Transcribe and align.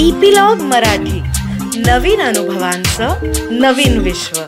Epilogue 0.00 0.60
Marathi. 0.60 1.20
नवीन 1.86 2.20
अनुभवांचं 2.20 3.58
नवीन 3.60 3.98
विश्व. 3.98 4.40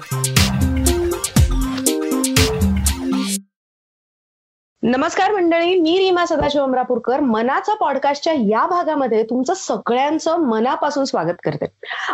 नमस्कार 4.82 5.32
मंडळी 5.32 5.78
मी 5.80 5.96
रीमा 5.98 6.24
सदाशिव 6.26 6.62
अमरापूरकर. 6.62 7.20
मनाचा 7.20 7.74
पॉडकास्टच्या 7.74 8.32
या 8.32 8.66
भागामध्ये 8.66 9.22
तुमचं 9.22 9.54
सगळ्यांचं 9.54 10.36
मनापासून 10.48 11.04
स्वागत 11.04 11.40
करते. 11.44 11.66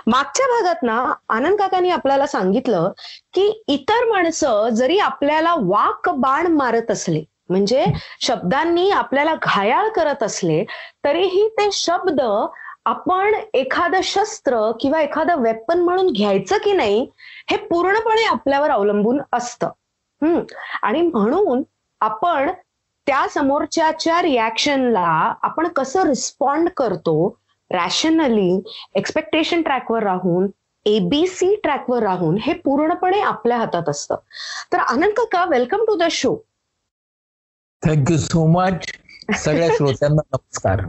मागच्या 0.07 0.47
भागात 0.47 0.83
ना 0.83 1.03
आनंद 1.29 1.59
काकांनी 1.59 1.91
आपल्याला 1.91 2.27
सांगितलं 2.27 2.93
की 3.35 3.51
इतर 3.69 4.09
माणसं 4.11 4.69
जरी 4.69 4.99
आपल्याला 4.99 5.55
वाक 5.59 6.09
बाण 6.09 6.47
मारत 6.47 6.91
असले 6.91 7.25
म्हणजे 7.49 7.85
शब्दांनी 8.21 8.91
आपल्याला 8.91 9.35
घायाळ 9.43 9.89
करत 9.89 10.23
असले 10.23 10.65
तरीही 11.05 11.49
ते 11.49 11.69
शब्द 11.73 12.21
आपण 12.87 13.35
एखादं 13.55 14.01
शस्त्र 14.05 14.73
किंवा 14.81 15.01
एखादं 15.01 15.37
वेपन 15.37 15.81
म्हणून 15.81 16.13
घ्यायचं 16.13 16.57
की 16.65 16.73
नाही 16.73 17.11
हे 17.51 17.57
पूर्णपणे 17.57 18.25
आपल्यावर 18.25 18.71
अवलंबून 18.71 19.21
असतं. 19.33 19.67
हम्म. 20.23 20.41
आणि 20.83 21.03
म्हणून 21.03 21.63
आपण 22.01 22.51
त्या 23.07 23.29
समोरच्याच्या 23.29 24.23
रिॲक्शनला 24.23 25.35
आपण 25.43 25.69
कसं 25.69 26.07
रिस्पॉन्ड 26.07 26.69
करतो? 26.77 27.39
रॅशनली 27.71 28.63
एक्सपेक्टेशन 28.95 29.63
ट्रॅकवर 29.63 30.03
राहून 30.03 30.47
एबीसी 30.87 31.57
ट्रॅकवर 31.57 32.03
राहून 32.03 32.37
हे 32.37 32.55
पूर्णपणे 32.55 33.21
आपल्या 33.21 33.59
हातात 33.59 33.89
असतं. 33.89 34.15
तर 34.73 34.79
आनंद 34.79 35.13
काका 35.17 35.45
welcome 35.45 35.79
to 35.79 35.97
the 35.97 36.03
show 36.11 36.37
thank you 37.83 38.17
so 38.17 38.47
much 38.47 38.87
सगळ्या 39.37 39.69
श्रोत्यांना 39.77 40.23
नमस्कार. 40.33 40.81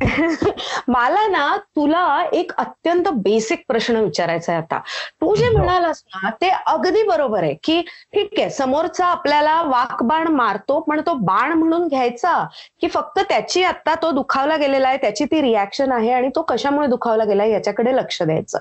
मला 0.88 1.26
ना 1.28 1.56
तुला 1.76 2.02
एक 2.32 2.52
अत्यंत 2.58 3.08
बेसिक 3.14 3.62
प्रश्न 3.68 3.96
विचारायचा 3.96 4.52
आहे 4.52 4.60
आता. 4.62 4.78
तू 5.20 5.34
जे 5.36 5.48
म्हणालास 5.50 6.02
ना 6.06 6.30
ते 6.40 6.48
अगदी 6.66 7.02
बरोबर 7.02 7.42
आहे 7.42 7.54
की 7.64 7.80
ठीक 8.12 8.38
आहे 8.38 8.48
समोरचा 8.50 9.06
आपल्याला 9.06 9.60
वाकबाण 9.62 10.28
मारतो 10.28 10.78
पण 10.80 11.00
तो 11.00 11.14
बाण 11.22 11.52
म्हणून 11.52 11.86
घ्यायचा 11.88 12.32
की 12.80 12.88
फक्त 12.88 13.18
त्याची 13.28 13.62
आता 13.64 13.94
तो 13.94 14.10
दुखावला 14.10 14.56
गेलेला 14.56 14.88
आहे 14.88 14.96
त्याची 14.96 15.24
ती 15.24 15.40
रिॲक्शन 15.42 15.92
आहे 15.92 16.12
आणि 16.12 16.28
तो 16.36 16.42
कशामुळे 16.42 16.86
दुखावला 16.86 17.24
गेला 17.24 17.44
याच्याकडे 17.44 17.94
लक्ष 17.96 18.22
द्यायचं. 18.22 18.58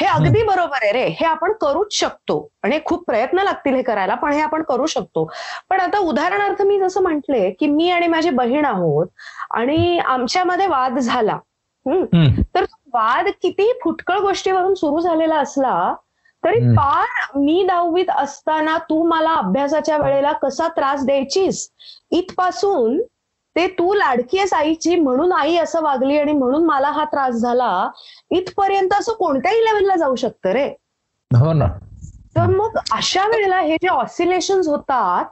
हे 0.00 0.06
अगदी 0.06 0.42
बरोबर 0.42 0.78
आहे 0.82 0.92
रे. 0.92 1.06
हे 1.10 1.26
आपण 1.26 1.52
करूच 1.60 1.94
शकतो 1.94 2.38
आणि 2.64 2.78
खूप 2.84 3.04
प्रयत्न 3.06 3.42
लागतील 3.42 3.74
हे 3.74 3.82
करायला 3.82 4.14
पण 4.14 4.32
हे 4.32 4.40
आपण 4.40 4.62
करू 4.62 4.86
शकतो. 4.86 5.24
पण 5.70 5.80
आता 5.80 5.98
उदाहरणार्थ 6.00 6.62
मी 6.62 6.78
जसं 6.80 7.02
म्हंटले 7.02 7.50
की 7.50 7.66
मी 7.66 7.90
आणि 7.90 8.06
माझी 8.06 8.30
बहीण 8.32 8.64
आहोत 8.64 9.06
आणि 9.52 9.98
आमच्यामध्ये 10.00 10.66
वाद 10.82 10.98
झाला. 10.98 11.38
तर 12.54 12.64
वाद 12.94 13.28
किती 13.42 13.72
फुटकळ 13.84 14.18
गोष्टीवरून 14.18 14.74
सुरू 14.74 15.00
झालेला 15.00 15.36
असला 15.36 15.94
तरी 16.42 16.58
पार 16.76 17.36
मी 17.36 17.62
दहावीत 17.68 18.10
असताना 18.10 18.76
तू 18.90 19.02
मला 19.02 19.34
अभ्यासाच्या 19.34 19.96
वेळेला 19.96 20.32
कसा 20.32 20.68
त्रास 20.68 21.04
द्यायचीस? 21.06 21.68
इथपासून 22.10 23.00
ते 23.56 23.66
तू 23.68 23.92
लाडकी 23.94 24.38
आहेस 24.38 24.52
आईची 24.52 24.96
म्हणून 24.96 25.32
आई 25.32 25.56
असं 25.56 25.82
वागली 25.82 26.18
आणि 26.18 26.32
म्हणून 26.32 26.64
मला 26.64 26.90
हा 26.90 27.04
त्रास 27.04 27.34
झाला 27.34 27.88
इथपर्यंत 28.30 28.94
असं 28.98 29.12
कोणत्याही 29.12 29.64
लेवलला 29.64 29.96
जाऊ 29.96 30.14
शकतं 30.16 30.52
रे? 30.52 30.68
हो 31.30 31.52
ना. 31.52 31.66
तर 32.36 32.46
मग 32.46 32.78
अशा 32.92 33.26
वेळेला 33.26 33.58
हे 33.60 33.76
जे 33.82 33.88
ऑसिलेशन 33.88 34.60
होतात 34.66 35.24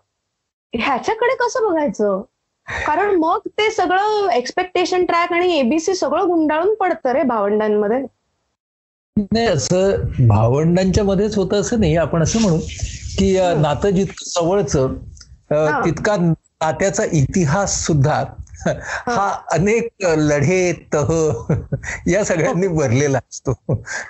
ह्याच्याकडे 0.73 1.35
कसं 1.35 1.69
बघायचं? 1.69 2.23
कारण 2.87 3.15
मग 3.17 3.47
ते 3.51 3.71
सगळं 3.73 4.29
एक्सपेक्टेशन 4.33 5.05
ट्रॅक 5.07 5.33
आणि 5.33 5.59
एबीसी 5.59 5.95
सगळं 5.95 6.27
गुंडाळून 6.29 6.75
पडतं 6.75 7.13
रे 7.13 7.23
भावंडांमध्ये. 7.25 8.03
नाही 9.17 9.47
असं 9.47 10.27
भावंडांच्या 10.29 11.05
मध्येच 11.05 11.37
होतं 11.37 11.61
असं 11.61 11.81
नाही. 11.81 11.97
आपण 11.99 12.23
असं 12.23 12.41
म्हणू 12.41 12.59
की 13.19 13.33
नातं 13.59 13.91
जितकं 13.91 14.31
जवळचं 14.31 14.95
तितका 15.85 16.17
नात्याचा 16.17 17.05
इतिहास 17.13 17.85
सुद्धा 17.87 18.23
हा 19.07 19.29
अनेक 19.53 20.05
लढे 20.19 20.73
तह 20.95 21.11
या 22.07 22.25
सगळ्यांनी 22.25 22.67
भरलेला 22.69 23.19
असतो. 23.21 23.53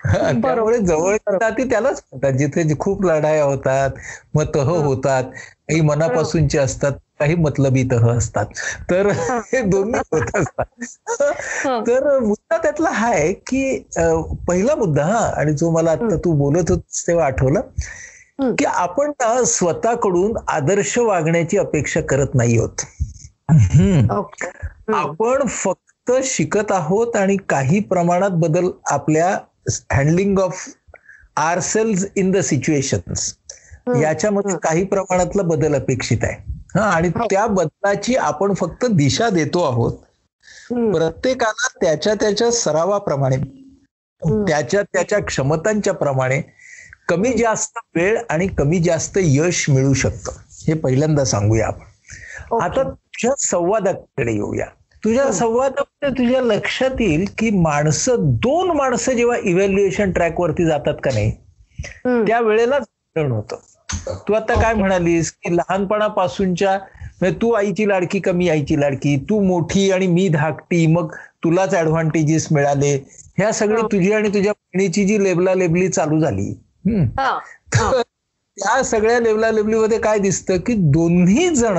त्यामुळे 0.04 0.78
जवळ 0.80 1.16
नाती 1.32 1.64
त्यालाच 1.70 2.02
म्हणतात. 2.02 2.32
जिथे 2.32 2.74
खूप 2.78 3.04
लढाया 3.04 3.44
होतात 3.44 3.90
मग 4.34 4.54
तह 4.54 4.70
होतात 4.78 5.24
काही 5.24 5.80
मनापासूनचे 5.82 6.58
असतात 6.58 6.92
काही 7.20 7.34
मतलबी 7.34 7.82
तह 7.92 8.08
असतात. 8.10 8.46
तर 8.90 9.06
हे. 9.08 9.60
दोन्ही 9.62 10.00
होत 10.12 10.36
असतात. 10.36 10.64
तर 11.86 12.18
मुद्दा 12.18 12.56
त्यातला 12.58 12.90
हा 12.90 13.08
आहे 13.08 13.32
की 13.32 13.78
पहिला 14.48 14.74
मुद्दा 14.74 15.04
हा 15.04 15.18
आणि 15.36 15.52
जो 15.52 15.70
मला 15.70 15.90
आता 15.90 16.16
तू 16.16 16.32
बोलत 16.32 16.70
होत 16.70 16.78
तेव्हा 17.06 17.26
आठवलं 17.26 17.60
की 18.58 18.64
आपण 18.64 19.12
स्वतःकडून 19.44 20.36
आदर्श 20.48 20.98
वागण्याची 20.98 21.58
अपेक्षा 21.58 22.00
करत 22.00 22.34
नाही 22.34 22.58
आहोत 22.58 22.84
आपण 24.94 25.46
फक्त 25.46 26.12
शिकत 26.24 26.72
आहोत 26.72 27.16
आणि 27.16 27.36
काही 27.48 27.80
प्रमाणात 27.80 28.30
बदल 28.30 28.70
आपल्या 28.90 29.38
handling 29.92 30.38
of 30.38 30.68
ourselves 31.60 32.06
in 32.16 32.30
the 32.30 32.36
situations 32.36 33.34
याच्यामध्ये 34.00 34.56
काही 34.62 34.84
प्रमाणातला 34.84 35.42
बदल 35.42 35.74
अपेक्षित 35.74 36.18
आहे. 36.22 36.49
हा 36.76 36.82
आणि 36.82 37.08
त्या 37.08 37.46
बदलाची 37.46 38.16
आपण 38.16 38.54
फक्त 38.54 38.84
दिशा 38.86 39.28
देतो 39.30 39.62
आहोत. 39.62 39.92
प्रत्येकाला 40.92 41.68
त्याच्या 41.80 42.14
त्याच्या 42.14 42.50
सरावाप्रमाणे 42.52 43.36
त्याच्या 44.22 44.82
त्याच्या 44.82 45.18
क्षमतांच्या 45.18 45.94
प्रमाणे 45.94 46.40
कमी 47.08 47.32
जास्त 47.32 47.78
वेळ 47.94 48.18
आणि 48.30 48.46
कमी 48.46 48.78
जास्त 48.78 49.18
यश 49.22 49.70
मिळू 49.70 49.94
शकतं. 49.94 50.32
हे 50.66 50.74
पहिल्यांदा 50.74 51.24
सांगूया 51.24 51.66
आपण. 51.66 51.86
आता 52.60 52.82
तुझ्या 52.82 53.34
संवादाकडे 53.38 54.32
येऊया. 54.32 54.66
तुझ्या 55.04 55.32
संवादामध्ये 55.32 56.10
तुझ्या 56.18 56.40
लक्षात 56.40 57.00
येईल 57.00 57.24
की 57.38 57.50
माणसं 57.50 58.16
दोन 58.18 58.70
माणसं 58.70 59.12
जेव्हा 59.12 59.36
इव्हॅल्युएशन 59.42 60.12
ट्रॅकवरती 60.12 60.64
जातात 60.64 60.94
का 61.04 61.10
नाही 61.14 61.30
त्या 62.26 62.40
वेळेलाच 62.40 62.86
होतं. 63.16 63.56
तू 64.08 64.34
आता 64.34 64.54
काय 64.60 64.74
म्हणालीस 64.74 65.30
की 65.32 65.56
लहानपणापासूनच्या 65.56 66.78
तू 67.42 67.50
आईची 67.52 67.88
लाडकी 67.88 68.18
कमी 68.20 68.48
आईची 68.48 68.80
लाडकी 68.80 69.16
तू 69.30 69.40
मोठी 69.40 69.90
आणि 69.90 70.06
मी 70.06 70.28
धाकटी 70.28 70.86
मग 70.86 71.12
तुलाच 71.44 71.74
ऍडव्हान्टेजेस 71.74 72.46
मिळाले. 72.52 72.94
ह्या 73.38 73.52
सगळी 73.52 73.82
तुझी 73.92 74.12
आणि 74.12 74.28
तुझ्या 74.34 74.52
बहिणीची 74.52 75.04
जी 75.06 75.22
लेबला 75.24 75.54
लेबली 75.54 75.88
चालू 75.88 76.20
झाली. 76.20 76.52
त्या 78.56 78.82
सगळ्या 78.84 79.18
लेबला 79.20 79.50
लेबलीमध्ये 79.50 79.98
काय 79.98 80.18
दिसतं 80.18 80.58
की 80.66 80.74
दोन्ही 80.92 81.48
जण 81.54 81.78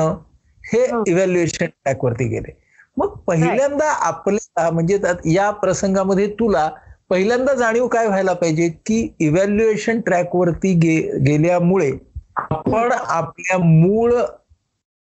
हे 0.64 0.86
इव्हॅल्युएशन 1.08 1.66
ट्रॅकवरती 1.66 2.28
गेले. 2.28 2.52
मग 2.98 3.18
पहिल्यांदा 3.28 3.90
आपल्या 4.00 4.70
म्हणजे 4.72 4.98
या 5.26 5.50
प्रसंगामध्ये 5.52 6.28
तुला 6.40 6.70
पहिल्यांदा 7.10 7.54
जाणीव 7.54 7.88
काय 7.88 8.08
व्हायला 8.08 8.34
पाहिजे 8.34 8.68
की 8.86 9.08
इव्हॅल्युएशन 9.20 10.00
ट्रॅकवरती 10.02 10.74
गे 10.80 10.98
गेल्यामुळे 11.26 11.92
आपण 12.36 12.92
आपल्या 12.92 13.58
मूळ 13.58 14.14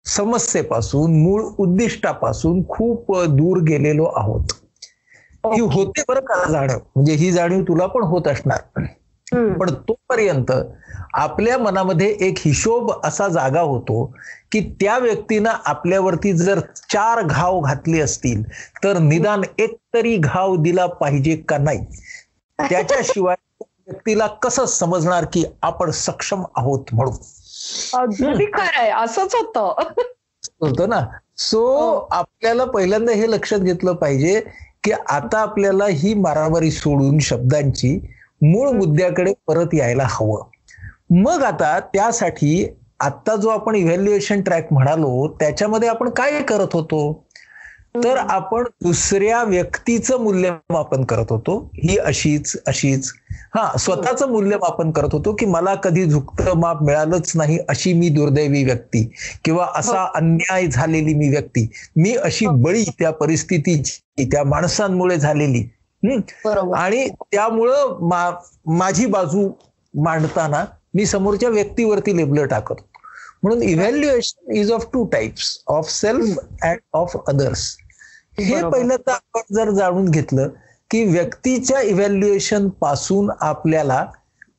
समस्येपासून 0.06 1.22
मूळ 1.22 1.42
उद्दिष्टापासून 1.58 2.62
खूप 2.68 3.16
दूर 3.18 3.58
गेलेलो 3.58 4.04
आहोत. 4.04 4.52
ही 5.44 5.60
होते 5.60 6.02
बरं 6.08 6.20
का 6.20 6.44
जाणीव 6.50 6.78
म्हणजे 6.94 7.12
ही 7.12 7.30
जाणीव 7.32 7.62
तुला 7.62 7.86
पण 7.86 8.02
होत 8.02 8.28
असणार. 8.28 8.82
पण 9.58 9.70
तोपर्यंत 9.88 10.50
आपल्या 11.14 11.58
मनामध्ये 11.58 12.08
एक 12.20 12.38
हिशोब 12.38 12.91
असा 13.04 13.28
जागा 13.28 13.60
होतो 13.60 14.04
की 14.52 14.60
त्या 14.80 14.98
व्यक्तीनं 14.98 15.50
आपल्यावरती 15.64 16.32
जर 16.32 16.60
चार 16.92 17.22
घाव 17.22 17.60
घातले 17.60 18.00
असतील 18.00 18.42
तर 18.84 18.98
निदान 18.98 19.42
एक 19.59 19.76
तरी 19.94 20.16
घाव 20.16 20.56
दिला 20.56 20.86
पाहिजे 20.86 21.36
का 21.36 21.59
नाही? 21.59 21.84
त्याच्याशिवाय 22.59 23.36
व्यक्तीला 23.91 24.27
कसं 24.27 24.65
समजणार 24.65 25.25
की 25.33 25.45
आपण 25.63 25.91
सक्षम 25.91 26.42
आहोत 26.57 26.84
म्हणून? 26.92 27.15
अगदी 27.95 28.45
खरंय. 28.45 28.91
असंच 28.91 29.34
होतं. 29.34 29.75
होतं 30.60 30.89
ना. 30.89 31.01
सो 31.39 31.65
आपल्याला 32.10 32.65
पहिल्यांदा 32.65 33.13
हे 33.13 33.31
लक्षात 33.31 33.59
घेतलं 33.59 33.92
पाहिजे 33.92 34.41
की 34.84 34.92
आता 34.92 35.39
आपल्याला 35.39 35.84
ही 35.87 36.15
मारामारी 36.15 36.71
सोडून 36.71 37.19
शब्दांची 37.19 38.01
मूळ 38.42 38.71
मुद्द्याकडे 38.71 39.33
परत 39.47 39.75
यायला 39.75 40.07
हवं. 40.07 40.43
मग 41.10 41.43
आता 41.43 41.81
त्यासाठी 41.81 42.77
आता 43.01 43.36
जो 43.36 43.48
आपण 43.48 43.75
इव्हॅल्युएशन 43.75 44.41
ट्रॅक 44.41 44.72
म्हणालो 44.72 45.36
त्याच्यामध्ये 45.41 45.89
आपण 45.89 46.10
काय 46.10 46.43
करत 46.43 46.69
होतो? 46.72 47.25
तर 47.97 48.16
आपण 48.16 48.63
दुसऱ्या 48.83 49.45
व्यक्तीचं 49.45 50.21
मूल्यमापन 50.21 51.04
करत 51.04 51.27
होतो. 51.31 51.71
ही 51.75 51.98
अशीच 51.98 52.57
अशीच. 52.66 53.13
हा 53.54 53.78
स्वतःचं 53.78 54.28
मूल्यमापन 54.28 54.91
करत 54.91 55.09
होतो 55.13 55.33
की 55.33 55.47
मला 55.47 55.75
कधी 55.75 56.04
झुकतं 56.04 56.57
माप 56.57 56.83
मिळालंच 56.83 57.33
नाही 57.34 57.59
अशी 57.69 57.92
मी 57.92 58.09
दुर्दैवी 58.09 58.65
व्यक्ती 58.65 59.13
किंवा 59.45 59.69
असा 59.75 60.10
अन्याय 60.15 60.66
झालेली 60.66 61.15
मी 61.15 61.28
व्यक्ती. 61.28 61.71
मी 61.97 62.16
अशी 62.16 62.47
बळी 62.47 62.84
त्या 62.84 63.10
परिस्थितीची 63.10 64.25
त्या 64.25 64.45
माणसांमुळे 64.45 65.16
झालेली. 65.16 65.71
आणि 66.75 67.09
त्यामुळं 67.09 67.98
मा- 68.01 68.72
माझी 68.72 69.07
बाजू 69.07 69.51
मांडताना 69.95 70.65
मी 70.95 71.07
समोरच्या 71.07 71.48
व्यक्तीवरती 71.48 72.16
लेबल 72.16 72.47
टाकतो 72.47 72.89
म्हणून 73.43 73.63
evaluation 73.63 74.53
is 74.53 74.72
of 74.72 74.86
two 74.93 75.04
types 75.04 75.63
of 75.66 75.91
self 75.91 76.39
and 76.63 76.78
of 76.93 77.16
others 77.28 77.77
हे 78.41 78.54
बरोबर. 78.54 78.77
पहिलं 78.78 78.97
तर 78.97 79.10
आपण 79.10 79.54
जर 79.54 79.71
जाणून 79.71 80.10
घेतलं 80.10 80.48
की 80.91 81.04
व्यक्तीच्या 81.04 81.81
इव्हॅल्युएशनपासून 81.81 83.31
आपल्याला 83.41 84.07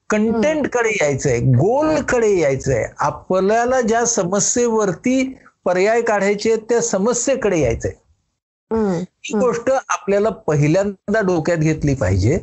कंटेंटकडे 0.09 0.89
यायचंय 0.89 1.39
गोलकडे 1.39 2.39
यायचंय 2.39 2.85
आपल्याला 2.99 3.81
ज्या 3.81 4.05
समस्येवरती 4.05 5.23
पर्याय 5.65 6.01
काढायचे 6.01 6.55
त्या 6.55 6.81
समस्येकडे 6.81 7.59
यायचंय. 7.59 7.91
ही 9.23 9.33
गोष्ट 9.39 9.69
आपल्याला 9.89 10.29
पहिल्यांदा 10.29 11.21
डोक्यात 11.21 11.57
घेतली 11.57 11.93
पाहिजे. 11.93 12.39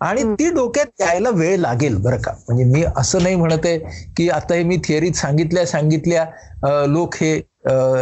आणि 0.00 0.22
ती 0.34 0.48
डोक्यात 0.50 1.00
यायला 1.00 1.30
वेळ 1.30 1.58
लागेल 1.58 1.96
बरं 1.96 2.16
का. 2.16 2.32
म्हणजे 2.48 2.64
मी 2.64 2.84
असं 2.96 3.22
नाही 3.22 3.34
म्हणत 3.34 3.66
आहे 3.66 3.78
की 4.16 4.28
आता 4.30 4.54
हे 4.54 4.62
मी 4.64 4.76
थिअरीत 4.84 5.12
सांगितल्या 5.12 5.66
सांगितल्या 5.66 6.84
लोक 6.86 7.14
हे 7.14 7.36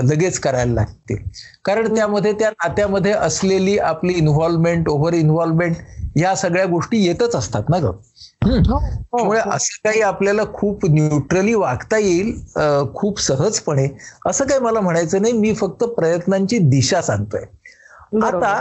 लगेच 0.04 0.38
करायला 0.38 0.72
लागतील. 0.72 1.16
कारण 1.64 1.94
त्यामध्ये 1.94 2.32
त्या 2.32 2.50
नात्यामध्ये 2.50 3.12
असलेली 3.12 3.78
आपली 3.78 4.12
इन्व्हॉल्वमेंट 4.12 4.88
ओव्हर 4.88 5.14
इन्व्हॉल्वमेंट 5.14 5.76
या 6.16 6.34
सगळ्या 6.37 6.64
गोष्टी 6.66 7.04
येतच 7.04 7.34
असतात 7.37 7.69
ना 7.69 7.78
ग. 7.78 7.84
हो, 8.44 8.56
हो, 8.58 8.78
त्यामुळे 8.78 9.40
हो. 9.40 9.50
असं 9.50 9.81
काही 9.84 10.00
आपल्याला 10.02 10.43
खूप 10.54 10.84
न्यूट्रली 10.87 11.54
वागता 11.54 11.98
येईल 11.98 12.32
खूप 12.94 13.20
सहजपणे 13.20 13.88
असं 14.26 14.44
काही 14.44 14.60
मला 14.60 14.81
म्हणायचं 14.81 15.22
नाही. 15.22 15.32
मी 15.32 15.54
फक्त 15.54 15.84
प्रयत्नांची 15.96 16.58
दिशा 16.70 17.02
सांगतोय. 17.02 17.44
आता 18.22 18.60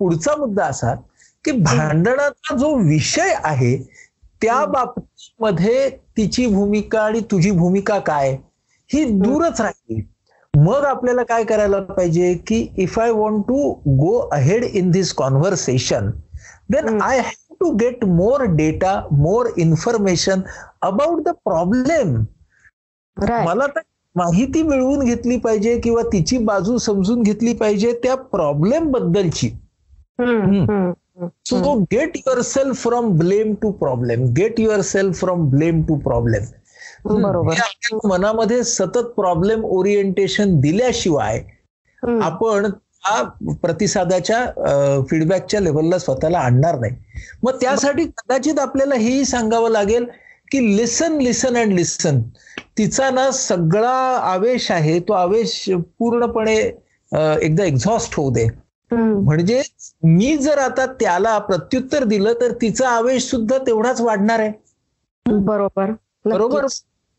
पुढचा 0.00 0.36
मुद्दा 0.36 0.64
असा 0.64 0.94
की 1.44 1.52
भांडणाचा 1.52 2.56
जो 2.56 2.74
विषय 2.78 3.34
आहे 3.44 3.76
त्या 4.42 4.64
बाबतीमध्ये 4.64 5.88
तिची 6.16 6.46
भूमिका 6.46 7.00
आणि 7.00 7.20
तुझी 7.30 7.50
भूमिका 7.50 7.98
काय? 7.98 8.36
ही 8.90 9.04
दूरच 9.04 9.60
राहील. 9.60 10.02
मग 10.54 10.84
आपल्याला 10.84 11.22
काय 11.22 11.44
करायला 11.44 11.78
पाहिजे 11.80 12.32
की 12.46 12.66
if 12.78 12.98
I 12.98 13.10
want 13.10 13.44
to 13.48 13.72
go 13.98 14.18
ahead 14.32 14.64
in 14.64 14.90
this 14.90 15.12
conversation 15.12 16.10
then. 16.70 17.00
I 17.02 17.18
have 17.18 17.54
to 17.60 17.70
get 17.70 18.04
more 18.04 18.42
data 18.56 19.00
more 19.12 19.48
information 19.56 20.40
about 20.82 21.22
the 21.22 21.28
problem. 21.44 22.14
मला 23.18 23.66
तर 23.66 23.80
माहिती 24.16 24.62
मिळवून 24.62 25.04
घेतली 25.04 25.36
पाहिजे 25.36 25.78
किंवा 25.80 26.02
तिची 26.02 26.38
बाजू 26.38 26.78
समजून 26.78 27.22
घेतली 27.22 27.54
पाहिजे 27.54 27.92
त्या 28.02 28.14
प्रॉब्लेम 28.14 28.90
बद्दलची. 28.92 29.48
So 31.18 31.74
get 31.92 32.16
yourself 32.42 32.76
from 32.82 33.10
blame 33.18 33.52
to 33.62 33.70
problem 33.72 34.24
get 34.36 34.60
yourself 34.82 35.16
from 35.16 35.48
blame 35.50 35.82
to 35.82 35.96
problem 35.98 36.44
बरोबर. 37.22 37.54
मनामध्ये 38.06 38.62
सतत 38.64 39.12
प्रॉब्लेम 39.16 39.64
ओरिएंटेशन 39.64 40.58
दिल्याशिवाय 40.60 41.38
हम्म, 42.02 42.22
आपण 42.22 42.66
हा 43.06 43.22
प्रतिसादाच्या 43.62 45.02
फीडबॅकच्या 45.10 45.60
लेवलला 45.60 45.98
स्वतःला 45.98 46.38
आणणार 46.38 46.78
नाही. 46.80 46.92
मग 47.42 47.60
त्यासाठी 47.60 48.04
कदाचित 48.06 48.58
आपल्याला 48.58 48.94
हेही 48.94 49.24
सांगावं 49.24 49.70
लागेल 49.70 50.06
की 50.50 50.60
लिसन 50.76 51.18
लिसन 51.20 51.56
अँड 51.58 51.72
लिसन 51.72 52.20
तिचा 52.78 53.10
ना 53.10 53.30
सगळा 53.30 53.92
आवेश 54.32 54.70
आहे 54.70 54.98
तो 55.08 55.12
आवेश 55.12 55.64
पूर्णपणे 55.98 56.56
एकदा 57.42 57.64
एक्झॉस्ट 57.64 58.14
होऊ 58.16 58.30
दे. 58.32 58.46
म्हणजे 58.94 59.62
मी 60.02 60.36
जर 60.36 60.58
आता 60.58 60.86
त्याला 61.00 61.36
प्रत्युत्तर 61.38 62.04
दिलं 62.04 62.32
तर 62.40 62.52
तिचा 62.52 62.88
आवेश 62.88 63.30
सुद्धा 63.30 63.58
तेवढाच 63.58 64.00
वाढणार 64.00 64.40
आहे. 64.40 64.52
बरोबर. 65.26 65.90
बरोबर. 66.24 66.66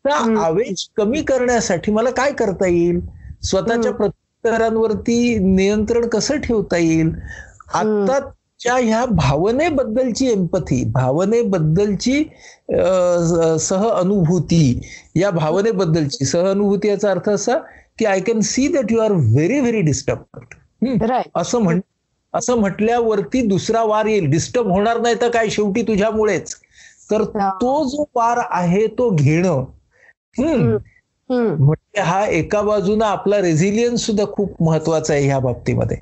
आवेश 0.04 0.88
कमी 0.96 1.22
करण्यासाठी 1.22 1.92
मला 1.92 2.10
काय 2.10 2.32
करता 2.32 2.66
येईल? 2.66 3.00
स्वतःच्या 3.42 3.92
प्रत्युत्तरांवरती 3.92 5.38
नियंत्रण 5.38 6.06
कसं 6.08 6.40
ठेवता 6.40 6.76
येईल? 6.76 7.10
आत्ताच्या 7.74 8.74
ह्या 8.76 9.04
भावनेबद्दलची 9.06 10.30
एम्पथी 10.30 10.82
भावनेबद्दलची 10.84 12.22
सह 13.60 13.88
अनुभूती 13.90 14.80
या 15.16 15.30
भावनेबद्दलची. 15.30 16.24
सह 16.24 16.50
अनुभूती 16.50 16.88
याचा 16.88 17.10
अर्थ 17.10 17.28
असा 17.30 17.58
की 17.98 18.04
I 18.04 18.20
can 18.20 18.40
see 18.44 18.66
that 18.68 18.92
you 18.92 19.00
are 19.00 19.12
very 19.12 19.60
very 19.60 19.80
disturb 19.82 20.38
असं 21.36 21.58
म्हण 21.58 21.80
असं 22.34 22.58
म्हटल्यावरती 22.60 23.40
दुसरा 23.46 23.82
वार 23.84 24.06
येईल. 24.06 24.30
डिस्टर्ब 24.30 24.66
होणार 24.66 25.00
नाही 25.00 25.14
तर 25.20 25.30
काय? 25.30 25.48
शेवटी 25.48 25.82
तुझ्यामुळेच. 25.82 26.54
तर. 27.10 27.24
तो 27.24 27.84
जो 27.88 28.02
वार 28.16 28.38
आहे 28.50 28.86
तो 28.98 29.08
घेणं. 29.10 29.64
हम्म, 30.38 30.76
म्हणजे 31.30 32.00
हा 32.00 32.24
एका 32.26 32.60
बाजूनं 32.62 33.04
आपला 33.04 33.40
रेझिलियन्स 33.42 34.04
सुद्धा 34.06 34.24
खूप 34.32 34.62
महत्त्वाचा 34.62 35.12
आहे 35.14 35.24
ह्या 35.26 35.38
बाबतीमध्ये. 35.38 35.96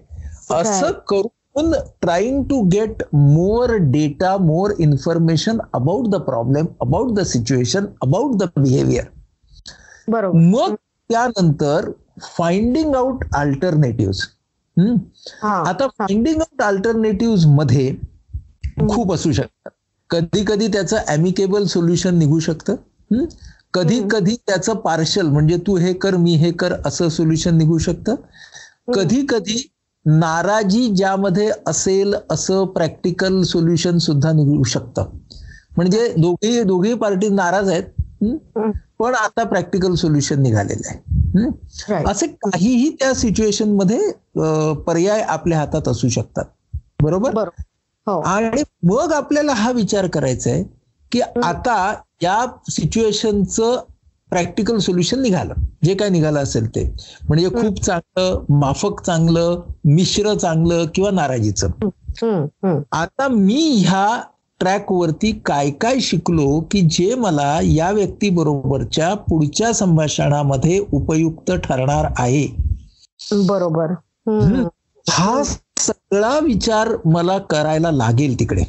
असं 0.50 0.90
करून 1.08 1.72
trying 2.02 2.42
to 2.42 2.60
get 2.62 3.02
more 3.12 3.74
data 3.80 4.36
more 4.36 4.72
information 4.78 5.58
about 5.72 6.08
the 6.08 6.20
problem 6.22 6.66
about 6.80 7.12
the 7.12 7.22
situation 7.26 7.84
about 8.02 8.34
the 8.36 8.48
behaviour 8.56 9.04
बरोबर. 10.08 10.38
मग 10.38 10.74
त्यानंतर 11.10 11.90
फाइंडिंग 12.36 12.94
आउट 12.94 13.24
अल्टरनेटिव्ह 13.34 14.12
आता 15.42 15.86
फाइंडिंग 15.86 16.40
आउट 16.40 16.62
अल्टरनेटिव्हमध्ये 16.62 17.96
खूप 18.88 19.12
असू 19.12 19.32
शकतात. 19.32 19.70
कधी 20.10 20.44
कधी 20.46 20.68
त्याचं 20.68 20.96
अॅमिकेबल 20.96 21.64
सोल्युशन 21.64 22.14
निघू 22.14 22.38
शकतं? 22.38 22.74
कधी 23.74 24.02
कधी 24.10 24.36
त्याचं 24.46 24.74
पार्शल 24.74 25.26
म्हणजे 25.26 25.56
तू 25.56 25.76
हे 25.76 25.92
कर 25.92 26.16
मी 26.16 26.34
हे 26.34 26.52
कर 26.52 26.72
असं 26.84 27.08
सोल्युशन 27.08 27.56
निघू 27.58 27.78
शकतं. 27.78 28.14
कधी 28.94 29.26
कधी 29.28 29.70
नाराजी 30.06 30.88
ज्यामध्ये 30.94 31.50
असेल 31.66 32.14
असं 32.30 32.64
प्रॅक्टिकल 32.66 33.42
सोल्युशन 33.42 33.98
सुद्धा 33.98 34.32
निघू 34.32 34.62
शकतं. 34.62 35.04
म्हणजे 35.76 36.14
दोघी 36.16 36.62
दोघी 36.62 36.94
पार्टी 36.94 37.28
नाराज 37.28 37.68
आहेत. 37.68 37.82
पण 38.98 39.14
आता 39.14 39.44
प्रॅक्टिकल 39.44 39.94
सोल्युशन 39.94 40.42
निघालेलं 40.42 40.88
आहे. 40.88 41.13
असे 42.06 42.26
काहीही 42.26 42.88
त्या 42.90 43.14
सिच्युएशनमध्ये 43.14 44.10
पर्याय 44.86 45.20
आपल्या 45.20 45.58
हातात 45.58 45.88
असू 45.88 46.08
शकतात. 46.08 46.44
बरोबर? 47.02 47.38
हो. 48.06 48.20
आणि 48.20 48.62
मग 48.82 49.12
आपल्याला 49.12 49.52
हा 49.52 49.70
विचार 49.70 50.06
करायचा 50.06 50.50
आहे 50.50 50.64
की 51.12 51.20
आता 51.20 51.94
या 52.22 52.46
सिच्युएशनचं 52.70 53.80
प्रॅक्टिकल 54.30 54.78
सोल्युशन 54.78 55.22
निघालं. 55.22 55.54
जे 55.84 55.94
काय 55.94 56.08
निघालं 56.08 56.42
असेल 56.42 56.68
ते. 56.68 56.96
म्हणजे 57.28 57.48
खूप 57.48 57.84
चांगलं 57.84 58.44
माफक 58.50 59.00
चांगलं 59.00 59.60
मिश्र 59.84 60.34
चांगलं 60.34 60.84
किंवा 60.94 61.10
नाराजीचं. 61.10 61.68
आता 62.92 63.28
मी 63.28 63.84
ह्या 63.86 64.22
ट्रॅकवरती 64.60 65.32
काय 65.32 65.70
काय 65.70 66.00
शिकलो 66.00 66.60
की 66.60 66.80
जे 66.80 67.14
मला 67.14 67.60
या 67.62 67.90
व्यक्तीबरोबरच्या 67.90 69.14
पुढच्या 69.14 69.72
संभाषणामध्ये 69.72 70.84
उपयुक्त 70.92 71.52
ठरणार 71.52 72.12
आहे? 72.18 72.46
बरोबर. 73.32 73.92
हा? 75.08 75.42
सगळा 75.78 76.38
विचार 76.38 76.88
मला 77.04 77.38
करायला 77.38 77.90
लागेल 77.90 78.40
तिकडे. 78.40 78.62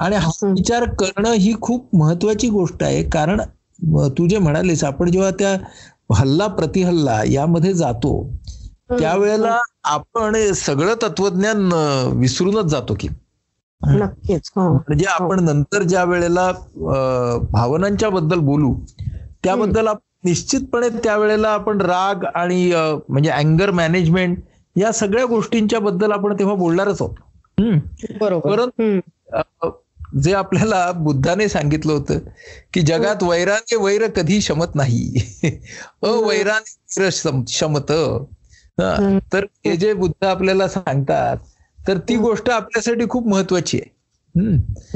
आणि 0.00 0.16
हा. 0.16 0.30
विचार 0.42 0.84
करणं 0.94 1.32
ही 1.32 1.54
खूप 1.60 1.96
महत्वाची 1.96 2.48
गोष्ट 2.48 2.82
आहे. 2.82 3.02
कारण 3.02 3.40
तू 4.08 4.26
जे 4.26 4.38
म्हणालीस 4.38 4.84
आपण 4.84 5.10
जेव्हा 5.10 5.30
त्या 5.30 5.56
हल्ला 6.14 6.46
प्रतिहल्ला 6.46 7.22
यामध्ये 7.26 7.72
जातो 7.72 8.30
त्यावेळेला 8.98 9.60
आपण 9.84 10.52
सगळं 10.52 10.94
तत्वज्ञान 11.02 11.72
विसरूनच 12.12 12.64
जातो 12.64 12.96
की. 13.00 13.08
नक्कीच. 13.84 14.40
हो. 14.56 14.74
म्हणजे 14.74 15.04
आपण 15.08 15.44
नंतर 15.44 15.82
ज्या 15.82 16.04
वेळेला 16.04 16.52
भावनांच्या 17.50 18.10
बद्दल 18.10 18.38
बोलू 18.38 18.76
त्याबद्दल 19.44 19.86
आपण 19.86 20.28
निश्चितपणे 20.28 20.88
त्यावेळेला 20.88 21.48
आपण 21.48 21.80
राग 21.80 22.24
आणि 22.34 22.72
म्हणजे 23.08 23.30
अँगर 23.30 23.70
मॅनेजमेंट 23.70 24.38
या 24.76 24.92
सगळ्या 24.92 25.24
गोष्टींच्या 25.24 25.80
बद्दल 25.80 26.12
आपण 26.12 26.38
तेव्हा 26.38 26.54
बोलणारच 26.54 27.02
आहोत. 27.02 27.14
परंतु 28.38 29.00
जे 30.20 30.34
आपल्याला 30.34 30.92
बुद्धाने 30.92 31.48
सांगितलं 31.48 31.92
होतं 31.92 32.18
की 32.72 32.80
जगात 32.80 33.22
वैराने 33.22 33.76
वैर 33.76 34.10
कधी 34.10 34.40
शमत 34.40 34.66
नाही. 34.74 35.14
अवैराने 36.02 36.76
वैर 37.00 37.08
शम- 37.12 37.42
शमत. 37.48 37.92
हा. 38.80 39.18
तर 39.32 39.44
हे 39.66 39.76
जे 39.76 39.92
बुद्ध 39.92 40.24
आपल्याला 40.24 40.68
सांगतात 40.68 41.36
तर 41.88 41.98
ती 41.98 42.16
गोष्ट 42.16 42.50
आपल्यासाठी 42.50 43.08
खूप 43.08 43.28
महत्वाची 43.28 43.78
आहे. 43.78 43.94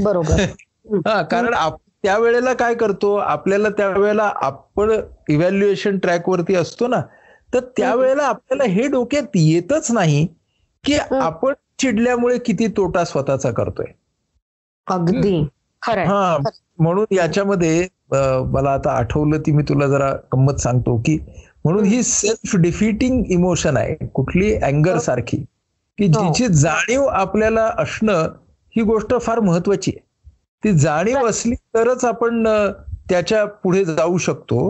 बरोबर. 0.03 0.35
हा 1.07 1.23
कारण 1.23 1.55
त्यावेळेला 2.03 2.53
काय 2.53 2.75
करतो 2.75 3.15
आपल्याला 3.15 3.69
त्यावेळेला 3.69 4.33
आपण 4.35 5.01
इव्हॅल्युएशन 5.29 5.99
ट्रॅकवरती 5.99 6.55
असतो 6.55 6.87
ना 6.87 7.01
तर 7.55 7.61
त्यावेळेला 7.61 8.23
आपल्याला 8.23 8.65
हे 8.65 8.89
डोक्यात 8.89 9.23
येतच 9.35 9.91
नाही 9.91 10.27
की 10.85 10.95
आपण 11.13 11.53
चिडल्यामुळे 11.79 12.39
किती 12.39 12.67
तोटा 12.67 13.05
स्वतःचा 13.05 13.51
करतोय. 13.51 13.87
अगदी. 14.87 15.47
हा 15.83 16.39
म्हणून 16.79 17.15
याच्यामध्ये 17.15 17.89
मला 18.47 18.71
आता 18.71 18.91
आठवलं 18.91 19.39
ती 19.39 19.53
मी 19.53 19.63
तुला 19.63 19.87
जरा 19.87 20.13
गंमत 20.33 20.55
सांगतो 20.55 20.97
की 20.97 21.19
म्हणून 21.65 21.85
ही 21.85 22.03
सेल्फ 22.03 22.57
डिफिटिंग 22.57 23.25
इमोशन 23.27 23.77
आहे 23.77 24.07
कुठली 24.07 24.55
अँगर 24.55 24.99
सारखी. 24.99 25.45
की 26.00 26.07
हो. 26.07 26.23
जिची 26.23 26.47
जाणीव 26.54 27.04
आपल्याला 27.04 27.71
असणं 27.78 28.28
ही 28.76 28.83
गोष्ट 28.83 29.14
फार 29.23 29.40
महत्वाची 29.40 29.90
आहे. 29.90 30.09
ती 30.64 30.73
जाणीव 30.78 31.26
असली 31.26 31.54
तरच 31.75 32.04
आपण 32.04 32.47
त्याच्या 33.09 33.45
पुढे 33.45 33.85
जाऊ 33.85 34.19
शकतो. 34.19 34.61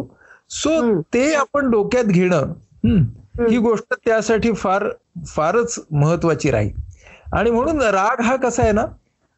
सो. 0.50 1.00
ते 1.14 1.32
आपण 1.34 1.70
डोक्यात 1.70 2.04
घेणं 2.04 2.52
ही 3.48 3.58
गोष्ट 3.58 3.94
त्यासाठी 4.06 4.52
फार 4.52 4.88
फारच 5.26 5.78
महत्वाची 5.90 6.50
राहील. 6.50 6.72
आणि 7.32 7.50
म्हणून 7.50 7.80
राग 7.82 8.20
हा 8.20 8.36
कसा 8.36 8.62
आहे 8.62 8.72
ना 8.72 8.84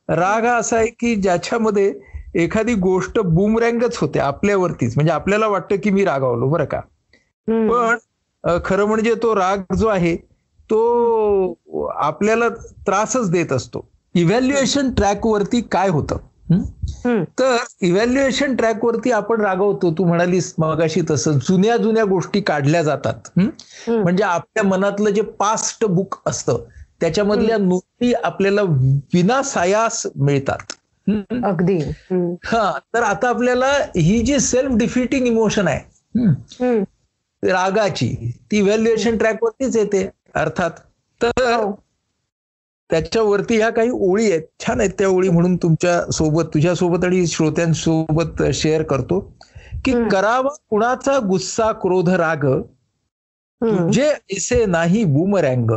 राग 0.09 0.45
हा 0.45 0.57
असा 0.57 0.77
आहे 0.77 0.87
की 1.01 1.15
ज्याच्यामध्ये 1.17 1.93
एखादी 2.35 2.75
गोष्ट 2.75 3.19
बुमरँगच 3.21 3.97
होते 3.97 4.19
आपल्यावरतीच. 4.19 4.93
म्हणजे 4.97 5.13
आपल्याला 5.13 5.47
वाटतं 5.47 5.77
की 5.77 5.91
मी 5.91 6.05
रागावलो 6.05 6.49
बरं 6.49 6.65
का. 6.65 6.81
पण 7.49 8.59
खरं 8.65 8.85
म्हणजे 8.85 9.15
तो 9.15 9.35
राग 9.37 9.75
जो 9.75 9.89
आहे 9.89 10.17
तो 10.73 11.85
आपल्याला 11.87 12.49
त्रासच 12.87 13.31
देत 13.31 13.53
असतो. 13.53 13.89
इव्हॅल्युएशन 14.15 14.91
ट्रॅकवरती 14.91 15.61
काय 15.61 15.89
होतं. 15.89 16.17
तर 17.39 17.57
इव्हॅल्युएशन 17.83 18.57
ट्रॅकवरती 18.57 19.11
आपण 19.11 19.41
रागवतो. 19.41 19.93
तू 19.93 20.05
म्हणालीस 20.05 20.55
मगाशी 20.59 21.01
तसं 21.11 21.33
जुन्या 21.33 21.77
जुन्या 21.77 22.05
गोष्टी 22.05 22.41
काढल्या 22.41 22.83
जातात. 22.83 23.39
म्हणजे 23.89 24.25
आपल्या 24.25 24.65
मनातलं 24.65 25.11
जे 25.11 25.23
पास्ट 25.23 25.85
बुक 25.85 26.15
असतं 26.27 26.59
त्याच्यामधल्या 27.01 27.57
नोंदी 27.59 28.13
आपल्याला 28.13 28.63
विनासायास 28.63 30.07
मिळतात. 30.17 30.59
हं? 31.11 31.45
अगदी. 31.45 31.79
हा. 32.45 32.79
तर 32.95 33.03
आता 33.03 33.29
आपल्याला 33.29 33.73
ही 33.97 34.23
जी 34.23 34.39
सेल्फ 34.39 34.71
डिफिटिंग 34.75 35.27
इमोशन 35.27 35.69
आहे. 35.69 35.81
रागाची 37.45 38.33
ती 38.53 38.61
व्हॅल्युएशन 38.61 39.19
ट्रॅकवरतीच 39.19 39.77
येते. 39.77 40.11
अर्थात 40.35 40.71
तर. 41.21 41.71
त्याच्यावरती 42.91 43.57
ह्या 43.57 43.69
काही 43.71 43.91
ओळी 43.91 44.31
आहेत 44.31 44.43
छान 44.61 44.81
आहेत 44.81 44.91
त्या 44.99 45.09
ओळी 45.09 45.29
म्हणून 45.29 45.57
तुमच्यासोबत 45.57 46.49
तुझ्या 46.55 46.75
सोबत 46.75 47.05
आणि 47.05 47.27
श्रोत्यांसोबत 47.27 48.43
शेअर 48.55 48.83
करतो 48.83 49.21
की. 49.85 49.93
करावा 50.09 50.55
कुणाचा 50.71 51.19
गुस्सा 51.19 51.71
क्रोध 51.73 52.09
राग. 52.09 52.47
तुझे 53.61 54.09
ऐसे 54.33 54.65
नाही 54.67 55.05
बुमरँग. 55.05 55.71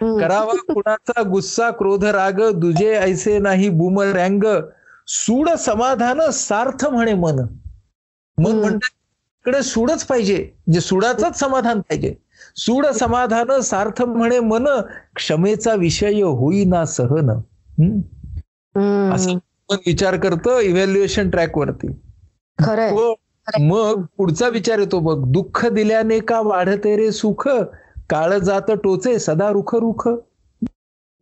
करावा 0.00 0.52
कुणाचा 0.72 1.22
गुस्सा 1.22 1.70
क्रोध 1.70 2.04
राग 2.04 2.40
दुजे 2.54 2.92
ऐसे 2.94 3.38
नाही 3.38 3.68
बुमरँग 3.68 4.44
सूड 5.08 5.48
समाधान 5.58 6.20
सार्थ 6.32 6.86
म्हणे 6.86 7.14
मन 7.14 7.40
मन. 8.38 8.54
म्हणतात 8.54 8.88
इकडे 9.46 9.62
सूडच 9.62 10.04
पाहिजे 10.04 10.36
म्हणजे 10.36 10.80
सुडाचंच 10.80 11.38
समाधान 11.38 11.80
पाहिजे 11.80 12.14
सूड 12.56 12.86
समाधान 12.86 13.60
सार्थ 13.60 14.02
म्हणे 14.02 14.38
मन 14.40 14.66
क्षमेचा 15.16 15.74
विषय 15.74 16.22
होईना 16.22 16.84
सहन. 16.84 17.30
असं 19.14 19.32
मन 19.70 19.76
विचार 19.86 20.16
करतं 20.16 20.58
इव्हॅल्युएशन 20.58 21.30
ट्रॅकवरती 21.30 21.88
खरंय. 22.58 22.92
व 22.92 23.12
मग 23.60 24.02
पुढचा 24.16 24.48
विचार 24.48 24.78
येतो 24.78 24.98
बघ. 25.00 25.16
दुःख 25.32 25.66
दिल्याने 25.66 26.18
का 26.18 26.40
वाढते 26.40 26.96
रे 26.96 27.10
सुख? 27.12 27.48
काळ 28.10 28.38
जात 28.38 28.70
टोचे 28.84 29.18
सदा 29.18 29.50
रुख 29.50 29.74
रुख. 29.74 30.08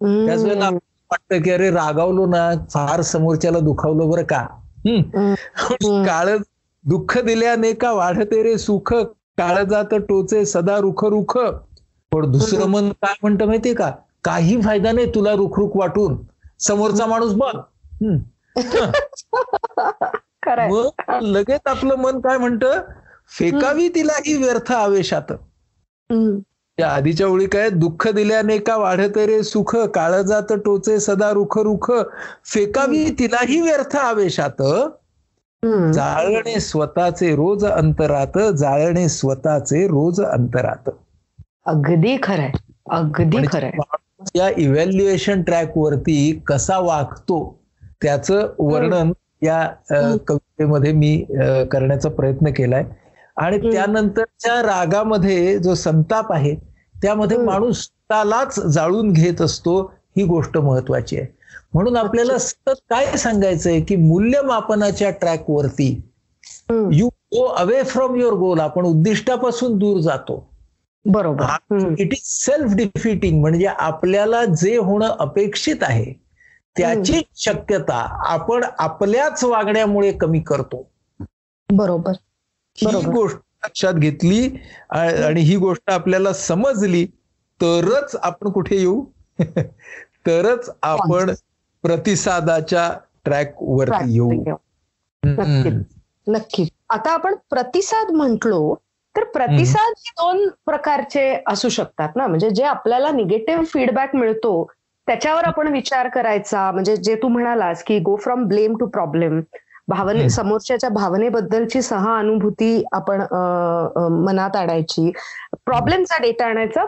त्याच 0.00 0.44
वेळेला 0.44 0.70
वाटतं 0.70 1.42
की 1.42 1.50
अरे 1.50 1.70
रागावलो 1.70 2.26
ना 2.26 2.50
फार 2.70 3.00
समोरच्याला 3.02 3.58
दुखावलं 3.58 4.10
बरं 4.10 4.24
का. 4.24 4.46
काळ 6.06 6.36
दुःख 6.84 7.18
दिल्याने 7.18 7.72
का 7.72 7.92
वाढते 7.92 8.42
रे 8.42 8.58
सुख? 8.58 8.94
काळ 9.38 9.62
जात 9.64 9.94
टोचे 10.08 10.44
सदा 10.46 10.78
रुख 10.78 11.04
रुख 11.04 11.36
पण 12.12 12.30
दुसरं 12.32 12.66
मन 12.66 12.88
काय 13.02 13.14
म्हणतं 13.22 13.46
माहितीये 13.46 13.74
का? 13.74 13.90
काही 14.24 14.60
फायदा 14.62 14.92
नाही 14.92 15.14
तुला 15.14 15.32
रुखरुख 15.32 15.76
वाटून. 15.76 16.16
समोरचा 16.60 17.06
माणूस 17.06 17.32
बघ. 17.34 17.56
मग 20.46 21.22
लगेच 21.22 21.60
आपलं 21.66 21.94
मन 21.94 22.20
काय 22.20 22.38
म्हणतं? 22.38 22.80
फेकावी 23.38 23.88
तिला 23.88 24.12
ही 24.26 24.36
व्यर्थ 24.36 24.72
आवेशात. 24.72 25.32
त्या 26.78 26.88
आधीच्या 26.88 27.26
ओळी 27.26 27.46
काय? 27.46 27.68
दुःख 27.70 28.08
दिल्याने 28.08 28.58
का 28.58 28.76
वाढते 28.76 29.26
रे 29.26 29.42
सुख? 29.42 29.76
काळ 29.94 30.20
जात 30.22 30.52
टोचे 30.64 30.98
सदा 31.00 31.30
रुख 31.32 31.58
रुख 31.58 31.90
फेकावी 32.44 33.08
तिलाही 33.18 33.60
व्यर्थ 33.60 33.96
आवेशात. 33.96 34.62
जाळणे 35.92 36.58
स्वतःचे 36.60 37.34
रोज 37.36 37.64
अंतरात 37.64 38.38
जाळणे 38.56 39.08
स्वतःचे 39.08 39.86
रोज 39.86 40.20
अंतरात 40.20 40.90
अगदी 41.66 42.16
खरंय 42.22 42.50
अगदी 42.90 43.24
म्हणजे 43.24 43.48
खरंय 43.52 43.70
या 44.34 44.48
इव्हॅल्युएशन 44.56 45.42
ट्रॅक 45.42 45.76
वरती 45.78 46.42
कसा 46.46 46.78
वागतो 46.78 47.38
त्याचं 48.02 48.52
वर्णन 48.58 49.12
या. 49.42 49.66
कवितेमध्ये 50.28 50.92
मी 50.92 51.16
करण्याचा 51.72 52.08
प्रयत्न 52.08 52.50
केलाय 52.50 52.84
आणि. 53.36 53.58
त्यानंतरच्या 53.72 54.60
रागामध्ये 54.62 55.58
जो 55.58 55.74
संताप 55.74 56.32
आहे 56.32 56.54
त्यामध्ये. 57.02 57.36
माणूस 57.36 57.84
स्वतःलाच 57.84 58.58
जाळून 58.66 59.12
घेत 59.12 59.40
असतो 59.40 59.80
ही 60.16 60.24
गोष्ट 60.24 60.58
महत्वाची 60.58 61.16
आहे 61.16 61.26
म्हणून 61.74 61.96
आपल्याला 61.96 62.38
सतत 62.38 62.80
काय 62.90 63.16
सांगायचंय 63.16 63.80
की 63.80 63.96
मूल्यमापनाच्या 63.96 65.10
ट्रॅक 65.10 65.50
वरती 65.50 66.02
हम्म. 66.70 66.88
You 66.92 67.08
go 67.08 67.44
away 67.44 67.82
from 67.82 68.14
your 68.14 68.34
goal 68.34 68.60
आपण 68.60 68.82
उद्दिष्टापासून 68.82 69.78
दूर 69.78 70.00
जातो. 70.00 70.50
बरोबर. 71.04 71.44
इट 71.98 72.12
इज 72.12 72.20
सेल्फ 72.22 72.74
डिफिटिंग 72.74 73.40
म्हणजे 73.40 73.66
आपल्याला 73.66 74.44
जे 74.44 74.76
होणं 74.76 75.08
अपेक्षित 75.18 75.76
आहे 75.82 76.12
त्याची 76.76 77.20
शक्यता 77.36 78.06
आपण 78.26 78.64
आपल्याच 78.78 79.44
वागण्यामुळे 79.44 80.12
कमी 80.12 80.40
करतो. 80.40 80.90
बरोबर. 81.72 82.12
ही. 82.76 83.10
गोष्ट 83.10 83.36
लक्षात 83.64 83.94
घेतली 83.94 84.48
आणि 84.90 85.40
ही 85.40 85.56
गोष्ट 85.56 85.90
आपल्याला 85.90 86.32
समजली 86.32 87.06
तरच 87.60 88.16
आपण 88.22 88.50
कुठे 88.50 88.76
येऊ? 88.76 89.04
तरच 90.26 90.70
आपण 90.82 91.30
प्रतिसादाच्या 91.84 92.88
ट्रॅक 93.24 93.62
वरती 93.62 94.14
येऊ. 94.14 94.30
नक्कीच 96.28 96.70
आता 96.90 97.12
आपण 97.12 97.34
प्रतिसाद 97.50 98.10
म्हंटलो 98.10 98.74
तर 99.14 99.24
प्रतिसाद 99.24 99.92
हे 99.98 100.10
दोन 100.10 100.48
प्रकारचे 100.66 101.42
असू 101.46 101.68
शकतात 101.68 102.16
ना? 102.16 102.26
म्हणजे 102.26 102.50
जे 102.50 102.64
आपल्याला 102.64 103.10
निगेटिव्ह 103.10 103.64
फीडबॅक 103.64 104.14
मिळतो 104.16 104.72
त्याच्यावर 105.06 105.44
आपण 105.44 105.68
विचार 105.68 106.08
करायचा. 106.08 106.70
म्हणजे 106.70 106.96
जे 106.96 107.14
तू 107.14 107.28
म्हणालास 107.28 107.82
की 107.84 107.98
go 107.98 108.16
from 108.16 108.44
blame 108.44 108.76
to 108.76 108.86
problem 108.86 109.40
भावने 109.88 110.18
हम्म. 110.18 110.28
समोरच्याच्या 110.28 110.90
भावनेबद्दलची 110.90 111.82
सहानुभूती 111.82 112.84
आपण 112.92 113.20
अं, 113.20 113.86
अं, 113.86 114.24
मनात 114.24 114.56
आणायची. 114.56 115.12
प्रॉब्लेमचा 115.52 116.22
डेटा 116.22 116.46
आणायचा 116.46 116.82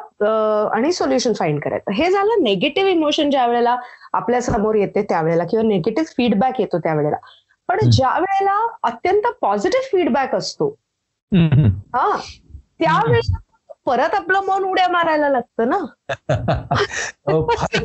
आणि 0.72 0.92
सोल्युशन 0.92 1.32
फाइंड 1.32 1.60
करायचं. 1.62 1.90
हे 1.92 2.10
झालं 2.10 2.42
नेगेटिव्ह 2.42 2.90
इमोशन 2.90 3.30
ज्या 3.30 3.46
वेळेला 3.46 3.76
आपल्यासमोर 4.12 4.74
येते 4.74 5.02
त्यावेळेला 5.02 5.44
किंवा 5.44 5.62
नेगेटिव्ह 5.62 6.12
फीडबॅक 6.16 6.60
येतो 6.60 6.78
त्यावेळेला. 6.78 7.16
पण. 7.68 7.80
ज्या 7.90 8.18
वेळेला 8.18 8.74
अत्यंत 8.82 9.22
पॉझिटिव्ह 9.40 9.88
फीडबॅक 9.92 10.34
असतो. 10.34 10.74
हा 11.32 12.16
त्यावेळेला 12.78 13.36
परत 13.86 14.14
आपलं 14.14 14.40
मन 14.40 14.64
उड्या 14.64 14.88
मारायला 14.88 15.28
लागतं 15.28 15.68
ना. 15.68 15.78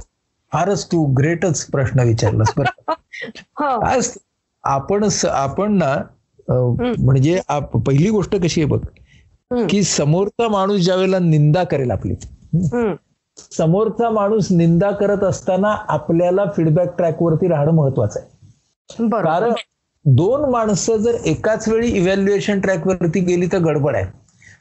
फारच 0.51 0.87
तू 0.87 1.05
ग्रेटच 1.05 1.65
प्रश्न 1.65 1.99
विचारलास 1.99 2.53
बरं 2.57 2.93
हा. 3.33 3.99
आपण 4.63 5.07
आपण 5.25 5.77
ना 5.77 5.95
म्हणजे 6.99 7.39
आप- 7.47 7.77
पहिली 7.79 8.09
गोष्ट 8.09 8.35
कशी 8.35 8.61
आहे 8.61 8.69
बघ. 8.69 8.79
की 9.69 9.81
समोरचा 9.83 10.47
माणूस 10.47 10.79
ज्या 10.81 10.95
वेळेला 10.95 11.19
निंदा 11.19 11.63
करेल 11.63 11.91
आपली. 11.91 12.13
समोरचा 13.51 14.09
माणूस 14.09 14.47
निंदा 14.51 14.91
करत 14.91 15.23
असताना 15.23 15.71
आपल्याला 15.87 16.45
फीडबॅक 16.57 16.95
ट्रॅक 16.97 17.21
वरती 17.21 17.47
राहणं 17.47 17.71
महत्वाचं 17.71 18.19
आहे 18.19 19.09
कारण 19.23 19.53
दोन 20.05 20.49
माणसं 20.49 20.97
जर 20.97 21.15
एकाच 21.25 21.67
वेळी 21.69 21.87
इव्हॅल्युएशन 21.91 22.59
ट्रॅक 22.59 22.87
वरती 22.87 23.19
गेली 23.19 23.47
तर 23.51 23.57
गडबड 23.57 23.95
आहे 23.95 24.05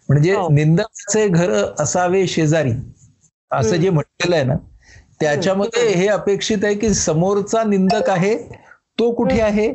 म्हणजे 0.08 0.34
हो. 0.34 0.48
निंदकाचे 0.50 1.26
घर 1.28 1.50
असावे 1.78 2.26
शेजारी 2.26 2.72
असं. 3.50 3.76
जे 3.76 3.90
म्हटलेलं 3.90 4.36
आहे 4.36 4.44
ना 4.44 4.54
त्याच्यामध्ये 5.20 5.88
हे 5.88 6.06
अपेक्षित 6.08 6.64
आहे 6.64 6.74
की 6.74 6.92
समोरचा 6.94 7.62
निंदक 7.64 8.10
आहे 8.10 8.34
तो 8.98 9.10
कुठे 9.12 9.40
आहे 9.40 9.68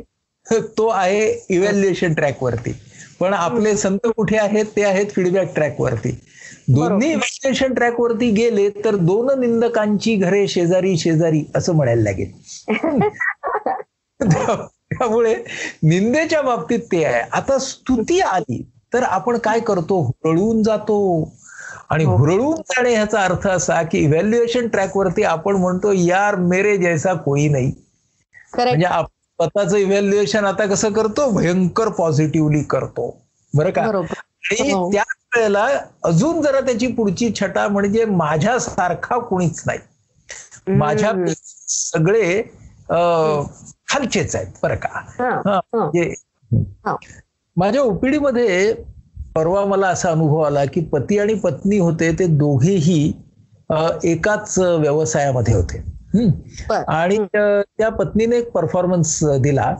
तो 0.78 0.88
आहे 0.88 1.46
इव्हॅल्युएशन 1.50 2.14
ट्रॅक 2.14 2.42
वरती. 2.42 2.72
पण 3.20 3.34
आपले 3.34 3.76
संत 3.76 4.06
कुठे 4.16 4.36
आहेत 4.36 4.64
ते 4.76 4.84
आहेत 4.84 5.06
फीडबॅक 5.06 5.54
ट्रॅकवरती 5.54 6.10
दोन्ही 6.68 7.12
इव्हॅल्युएशन 7.12 7.74
ट्रॅकवरती 7.74 8.30
गेले 8.30 8.68
तर 8.84 8.96
दोन 8.96 9.40
निंदकांची 9.40 10.16
घरे 10.16 10.48
शेजारी 10.48 10.98
शेजारी 10.98 11.44
असं 11.56 11.74
म्हणायला 11.74 12.02
लागेल. 12.02 12.32
त्यामुळे 14.90 15.34
निंदेच्या 15.82 16.42
बाबतीत 16.42 16.78
ते 16.92 17.04
आहे. 17.04 17.22
आता 17.32 17.58
स्तुती 17.58 18.20
आली 18.20 18.70
तर 18.92 19.02
आपण 19.02 19.38
काय 19.38 19.60
करतो? 19.60 20.02
हुरळून 20.02 20.62
जातो. 20.62 21.32
आणि 21.90 22.04
हुरळून 22.04 22.60
जाणे 22.60 22.94
ह्याचा 22.94 23.20
अर्थ 23.20 23.48
असा 23.48 23.82
की 23.82 23.98
इव्हॅल्युएशन 23.98 24.68
ट्रॅकवरती 24.68 25.24
आपण 25.24 25.56
म्हणतो 25.56 25.92
यार 25.92 26.36
मेरे 26.36 26.76
जैसा 26.76 27.14
कोई 27.14 27.48
नाही. 27.48 27.72
म्हणजे 28.56 28.86
स्वतःचं 29.40 29.76
इव्हॅल्युएशन 29.76 30.44
आता 30.44 30.66
कसं 30.66 30.92
करतो 30.92 31.30
भयंकर 31.30 31.88
पॉझिटिव्हली 31.88 32.62
करतो 32.62 33.08
बरं 33.54 33.70
का 33.70 33.82
आणि 33.82 34.70
हो. 34.72 34.90
त्या 34.92 35.02
वेळेला 35.36 35.66
अजून 36.04 36.40
जरा 36.42 36.60
त्याची 36.60 36.86
पुढची 36.86 37.32
छटा 37.40 37.66
म्हणजे 37.68 38.04
माझ्यासारखा 38.04 39.18
कोणीच 39.18 39.62
नाही 39.66 40.76
माझ्या 40.78 41.12
सगळे 41.68 42.42
खालचेच 43.88 44.36
आहेत 44.36 44.46
बरं 44.62 44.76
का. 44.76 45.00
म्हणजे. 45.72 46.14
माझ्या 47.56 47.82
ओपीडी 47.82 48.18
मध्ये 48.18 48.72
परवा 49.34 49.64
मला 49.64 49.88
असा 49.88 50.10
अनुभव 50.10 50.40
आला 50.40 50.64
की 50.64 50.80
पती 50.80 51.18
आणि 51.18 51.34
पत्नी 51.34 51.78
होते 51.78 52.10
ते 52.12 52.26
दोघेही 52.26 53.12
एकाच 54.04 54.58
व्यवसायामध्ये 54.58 55.54
होते. 55.54 55.95
आणि 56.88 57.18
त्या 57.34 57.88
पत्नीने 57.88 58.36
एक 58.36 58.50
परफॉर्मन्स 58.50 59.18
दिला. 59.24 59.74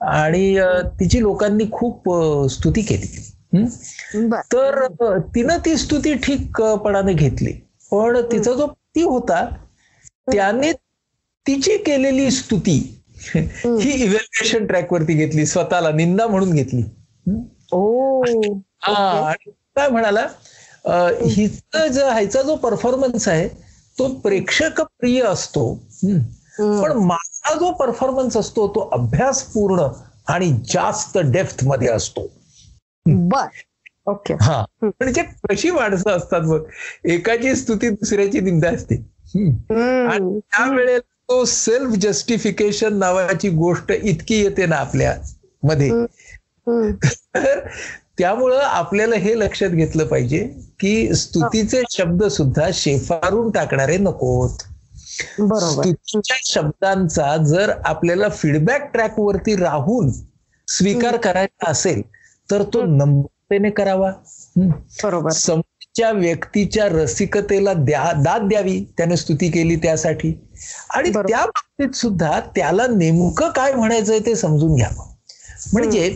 आणि 0.00 0.58
तिची 1.00 1.22
लोकांनी 1.22 1.64
खूप 1.72 2.08
स्तुती 2.50 2.82
केली. 2.82 3.08
तर 4.52 4.86
तिनं 5.34 5.58
ती 5.64 5.76
स्तुती 5.76 6.14
ठीकपणाने 6.14 7.12
घेतली. 7.12 7.52
पण 7.90 8.20
तिचा 8.32 8.52
जो 8.52 8.66
पती 8.66 9.02
होता 9.02 9.44
त्याने 10.32 10.72
तिची 11.46 11.76
केलेली 11.76 12.30
स्तुती 12.30 13.04
ही 13.34 13.90
इव्हॅल्युएशन 13.92 14.66
ट्रॅकवरती 14.66 15.14
घेतली. 15.14 15.46
स्वतःला 15.46 15.90
निंदा 15.90 16.26
म्हणून 16.26 16.52
घेतली. 16.54 16.82
ओ. 17.72 18.22
हा 18.82 18.94
आणि 19.28 19.50
काय 19.76 19.88
म्हणाला 19.88 20.26
हिचं 21.26 22.42
जो 22.42 22.54
परफॉर्मन्स 22.56 23.28
आहे 23.28 23.48
तो 23.98 24.08
प्रेक्षक 24.08 24.80
प्रिय 24.80 25.22
असतो. 25.22 25.74
पण 26.58 26.92
माझा 26.92 27.54
जो 27.54 27.72
परफॉर्मन्स 27.72 28.36
असतो 28.36 28.68
तो 28.68 28.88
अभ्यासपूर्ण 28.92 29.86
आणि 30.28 30.52
जास्त 30.52 31.18
डेप्थमध्ये 31.18 31.88
असतो. 31.88 32.26
बर. 33.06 33.46
ओके. 34.06 34.34
हा. 34.40 34.64
म्हणजे 34.82 35.22
कशी 35.22 35.70
माणसं 35.70 36.10
असतात 36.10 36.40
बघ. 36.40 36.60
एकाची 37.04 37.56
स्तुती 37.56 37.88
दुसऱ्याची 37.88 38.40
निंदा 38.40 38.68
असते. 38.68 38.94
आणि 40.06 40.38
त्यावेळेला 40.38 40.98
तो 40.98 41.44
सेल्फ 41.44 41.90
जस्टिफिकेशन 41.90 42.94
नावाची 42.94 43.48
गोष्ट 43.48 43.92
इतकी 43.92 44.34
येते 44.34 44.66
ना 44.66 44.76
आपल्या 44.76 45.18
मध्ये. 45.62 45.90
तर 47.34 47.60
त्यामुळं 48.18 48.58
आपल्याला 48.58 49.16
हे 49.16 49.38
लक्षात 49.38 49.70
घेतलं 49.70 50.06
पाहिजे. 50.06 50.54
की 50.82 51.14
स्तुतीचे 51.14 51.82
शब्द 51.90 52.24
सुद्धा 52.24 52.68
शेफारून 52.74 53.50
टाकणारे 53.50 53.96
नकोत. 53.98 54.62
बरोबर. 55.38 55.82
स्तुतीच्या 55.82 56.36
शब्दांचा 56.44 57.36
जर 57.36 57.72
आपल्याला 57.84 58.28
फीडबॅक 58.28 58.92
ट्रॅकवरती 58.92 59.56
राहून 59.56 60.10
स्वीकार 60.68 61.16
करायचा 61.16 61.70
असेल 61.70 62.02
तर 62.48 62.62
तो 62.62 62.82
नम्रतेने 62.86 63.70
करावा. 63.70 64.10
बरोबर. 65.02 65.30
समोरच्या 65.30 66.10
व्यक्तीच्या 66.12 66.86
रसिकतेला 66.88 67.72
द्या 67.74 68.12
दाद 68.12 68.48
द्यावी 68.48 68.84
त्याने 68.96 69.16
स्तुती 69.16 69.50
केली 69.50 69.76
त्यासाठी. 69.76 70.32
आणि. 70.90 71.10
त्या 71.10 71.44
बाबतीत 71.46 71.94
सुद्धा 71.96 72.40
त्याला 72.56 72.86
नेमकं 72.86 73.50
काय 73.50 73.72
म्हणायचंय 73.72 74.18
ते 74.18 74.34
समजून 74.36 74.74
घ्यावं. 74.74 75.10
म्हणजे 75.72 76.08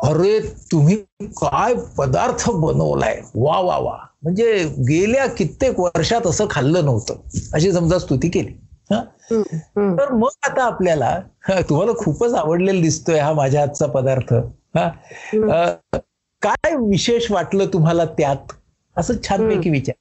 अरे 0.00 0.38
तुम्ही 0.72 0.96
काय 1.22 1.74
पदार्थ 1.98 2.50
बनवलाय? 2.50 3.20
वा 3.34 3.58
वा 3.60 3.76
वा. 3.78 3.96
म्हणजे 4.22 4.64
गेल्या 4.88 5.26
कित्येक 5.26 5.80
वर्षात 5.80 6.26
असं 6.26 6.46
खाल्लं 6.50 6.84
नव्हतं. 6.84 7.14
अशी 7.54 7.72
समजा 7.72 7.98
स्तुती 7.98 8.28
केली. 8.28 8.52
हा. 8.90 9.02
तर 9.98 10.12
मग 10.12 10.28
आता 10.48 10.64
आपल्याला 10.64 11.20
तुम्हाला 11.68 11.92
खूपच 11.92 12.34
आवडलेला 12.34 12.80
दिसतोय 12.80 13.18
हा 13.18 13.32
माझ्या 13.32 13.60
हातचा 13.60 13.86
पदार्थ. 13.86 14.34
हा? 14.78 14.88
काय 16.42 16.74
विशेष 16.76 17.30
वाटलं 17.30 17.66
तुम्हाला 17.72 18.04
त्यात? 18.04 18.52
असं 18.96 19.14
छानपैकी 19.28 19.70
विचार. 19.70 19.94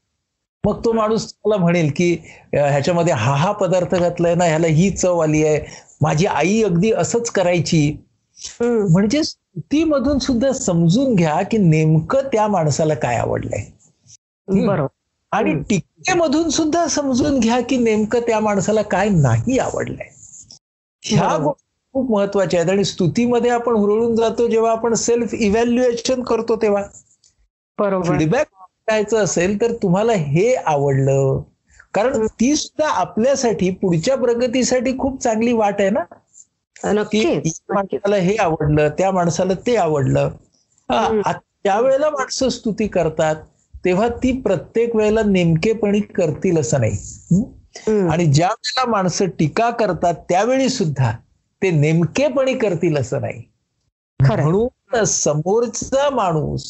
मग 0.64 0.86
तो 0.86 0.92
माणूस 0.92 1.32
तुम्हाला 1.34 1.64
म्हणेल 1.64 1.92
की 1.96 2.14
ह्याच्यामध्ये 2.54 3.14
हा 3.14 3.36
हा 3.36 3.52
पदार्थ 3.52 3.96
घातलाय 3.96 4.36
ना 4.36 4.46
ह्याला 4.46 4.68
ही 4.68 4.90
चव 4.90 5.20
आली 5.20 5.46
आहे. 5.46 5.60
माझी 6.02 6.26
आई 6.26 6.64
अगदी 6.64 6.92
असंच 6.92 7.30
करायची. 7.30 7.98
हम्म. 8.38 8.86
म्हणजे 9.56 9.62
स्तुतीमधून 9.62 10.20
सुद्धा 10.20 10.52
समजून 10.52 11.16
घ्या 11.16 11.42
की 11.42 11.58
नेमकं 11.58 12.22
त्या 12.22 12.48
माणसाला 12.48 12.94
काय 12.94 13.16
आवडलंय. 13.16 13.64
बरोबर. 14.48 14.88
आणि. 15.32 15.54
टीकेमधून 15.70 16.50
सुद्धा 16.50 16.88
समजून 16.88 17.40
घ्या 17.40 17.62
की 17.62 17.78
नेमकं 17.78 18.20
त्या 18.20 18.40
माणसाला 18.40 18.82
काय 18.82 19.10
नाही 19.10 19.58
आवडलंय. 19.58 20.10
ह्या. 21.04 21.38
गोष्टी 21.38 21.62
खूप 21.94 22.12
महत्त्वाच्या 22.12 22.60
आहेत 22.60 22.72
आणि 22.72 22.86
स्तुतीमध्ये 22.86 23.52
आपण 23.52 23.74
हुरळून 23.76 24.16
जातो 24.16 24.48
जेव्हा 24.48 24.72
आपण 24.72 24.94
सेल्फ 24.94 25.34
इव्हॅल्युएशन 25.34 26.24
करतो 26.24 26.56
तेव्हा. 26.56 26.84
बरोबर. 27.80 28.18
फीडबॅक 28.18 28.48
द्यायचं 28.88 29.18
असेल 29.18 29.62
तर 29.62 29.74
तुम्हाला 29.74 30.14
हे 30.14 30.56
आवडलं. 30.56 31.42
कारण 31.94 32.26
ती 32.28 32.56
सुद्धा 32.56 32.90
आपल्यासाठी 32.90 33.70
पुढच्या 33.72 34.18
प्रगतीसाठी 34.18 34.98
खूप 34.98 35.22
चांगली 35.22 35.54
वाट 35.54 35.82
आहे 35.82 35.90
ना. 35.90 36.04
नक्कीच. 36.84 37.60
माणसाला 37.70 38.16
हे 38.16 38.36
आवडलं 38.38 38.90
त्या 38.90 39.12
माणसाला 39.12 39.54
ते 39.68 39.76
आवडलं 39.76 40.30
त्यावेळेला 40.90 42.10
माणसं 42.10 42.50
स्तुती 42.50 42.88
करतात 42.88 43.36
तेव्हा 43.86 44.08
ती 44.24 44.32
प्रत्येक 44.42 44.96
वेळेला 44.96 45.22
नेमकेपणी 45.24 46.00
करतील 46.16 46.58
असं 46.60 46.80
नाही. 46.82 46.98
आणि 48.10 48.26
ज्या 48.26 48.48
वेळेला 48.48 48.86
माणसं 48.92 49.30
टीका 49.40 49.70
करतात 49.70 50.16
त्यावेळी 50.30 50.70
सुद्धा 50.70 51.12
ते 51.62 51.72
नेमकेपणी 51.72 52.54
करतील 52.58 52.98
असं 52.98 53.22
नाही. 53.22 53.42
म्हणून 54.20 55.04
समोरचा 55.04 56.10
माणूस 56.10 56.64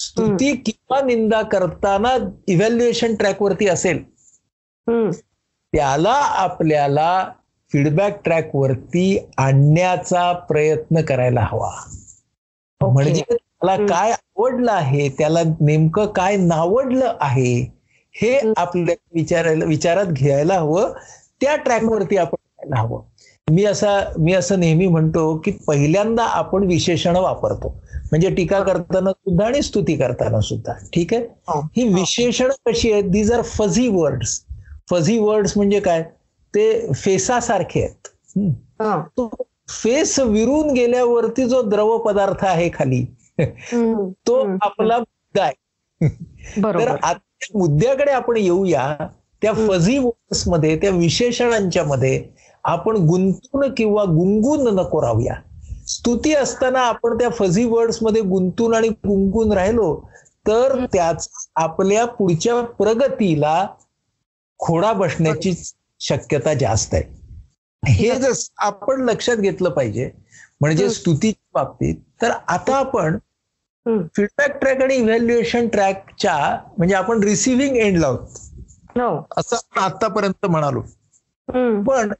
स्तुती 0.00 0.54
किंवा 0.56 1.00
निंदा 1.00 1.42
करताना 1.42 2.16
इव्हॅल्युएशन 2.48 3.14
ट्रॅकवरती 3.14 3.68
असेल. 3.68 4.02
त्याला 5.72 6.12
आपल्याला 6.36 7.10
फीडबॅक 7.72 8.20
ट्रॅक 8.24 8.56
वरती 8.56 9.28
आणण्याचा 9.36 10.32
प्रयत्न 10.32 11.00
करायला 11.00 11.40
हवा. 11.40 11.72
ओके. 12.80 12.92
म्हणजे 12.92 13.22
त्याला. 13.22 13.86
काय 13.86 14.10
आवडलं 14.10 14.72
आहे 14.72 15.08
त्याला 15.08 15.42
नेमकं 15.60 16.06
काय 16.06 16.36
नावडलं 16.36 17.12
आहे 17.20 17.80
हे 18.14 18.52
आपल्या 18.56 18.94
विचारायला 19.14 19.64
विचारात 19.64 20.06
घ्यायला 20.06 20.54
हवं. 20.54 20.92
त्या 21.40 21.56
ट्रॅकवरती 21.56 22.16
आपण 22.16 22.36
जायला 22.36 22.80
हवं. 22.80 23.02
मी 23.50 23.64
असा 23.64 24.12
मी 24.18 24.32
असं 24.32 24.60
नेहमी 24.60 24.86
म्हणतो 24.86 25.36
की 25.44 25.50
पहिल्यांदा 25.50 26.24
आपण 26.24 26.62
विशेषण 26.62 27.16
वापरतो. 27.16 27.68
म्हणजे 28.04 28.30
टीका 28.30 28.62
करताना 28.62 29.10
सुद्धा 29.10 29.46
आणि 29.46 29.62
स्तुती 29.62 29.96
करताना 29.96 30.40
सुद्धा. 30.40 30.72
ठीक 30.92 31.14
आहे? 31.14 31.22
हो. 31.22 31.60
ही 31.76 31.88
विशेषण 31.88 32.50
कशी 32.66 32.92
आहेत? 32.92 33.04
These 33.04 33.32
are 33.32 33.42
fuzzy 33.42 33.88
words 33.88 34.40
fuzzy 34.90 35.18
words 35.18 35.56
म्हणजे 35.56 35.80
काय? 35.80 36.04
ते 36.54 36.92
फेसासारखे 36.92 37.82
आहेत. 37.82 38.08
तो 39.16 39.28
फेस 39.68 40.18
विरून 40.20 40.72
गेल्यावरती 40.72 41.44
जो 41.44 41.62
द्रव 41.62 41.96
पदार्थ 41.98 42.44
आहे 42.44 42.70
खाली. 42.74 43.04
तो. 44.26 44.34
आपला 44.62 44.98
मुद्दा 44.98 45.42
आहे. 45.42 46.08
तर 46.56 46.88
आता 46.88 47.58
मुद्द्याकडे 47.58 48.10
आपण 48.10 48.36
येऊया. 48.36 48.96
त्या 49.42 49.52
फझी 49.52 49.98
वर्ड्समध्ये 49.98 50.76
त्या 50.76 50.90
विशेषणांच्या 50.90 51.84
मध्ये 51.84 52.22
आपण 52.64 52.96
गुंतून 52.96 53.72
किंवा 53.74 54.04
गुंगून 54.04 54.74
नको 54.74 55.02
राहूया. 55.02 55.34
स्तुती 55.86 56.34
असताना 56.34 56.80
आपण 56.80 57.18
त्या 57.18 57.28
फझी 57.28 57.64
वर्ड्समध्ये 57.64 58.22
गुंतून 58.22 58.74
आणि 58.74 58.88
गुंगून 58.88 59.52
राहिलो 59.52 59.94
तर 60.46 60.84
त्याचा 60.92 61.44
आपल्या 61.54 62.04
पुढच्या 62.04 62.60
प्रगतीला 62.78 63.66
खोडा 64.58 64.92
बसण्याची 64.92 65.52
शक्यता 66.00 66.54
जास्त 66.54 66.94
आहे. 66.94 67.20
हे 67.88 68.16
जर 68.16 68.32
आपण 68.58 69.00
लक्षात 69.00 69.36
घेतलं 69.36 69.70
पाहिजे 69.70 70.10
म्हणजे. 70.60 70.90
स्तुतीच्या 70.90 71.62
बाबतीत 71.62 71.94
तर 72.22 72.30
आता 72.48 72.76
आपण. 72.76 73.18
फीडबॅक 73.86 74.58
ट्रॅक 74.60 74.82
आणि 74.82 74.94
इव्हॅल्युएशन 74.94 75.68
ट्रॅकच्या 75.68 76.58
म्हणजे 76.78 76.94
आपण 76.94 77.22
रिसिव्हिंग 77.22 77.76
एंडला 77.76 78.06
आहोत. 78.06 78.28
हो. 78.96 79.26
असं 79.36 79.56
आपण 79.56 79.82
आतापर्यंत 79.82 80.46
म्हणालो. 80.46 80.80
पण 81.82 82.12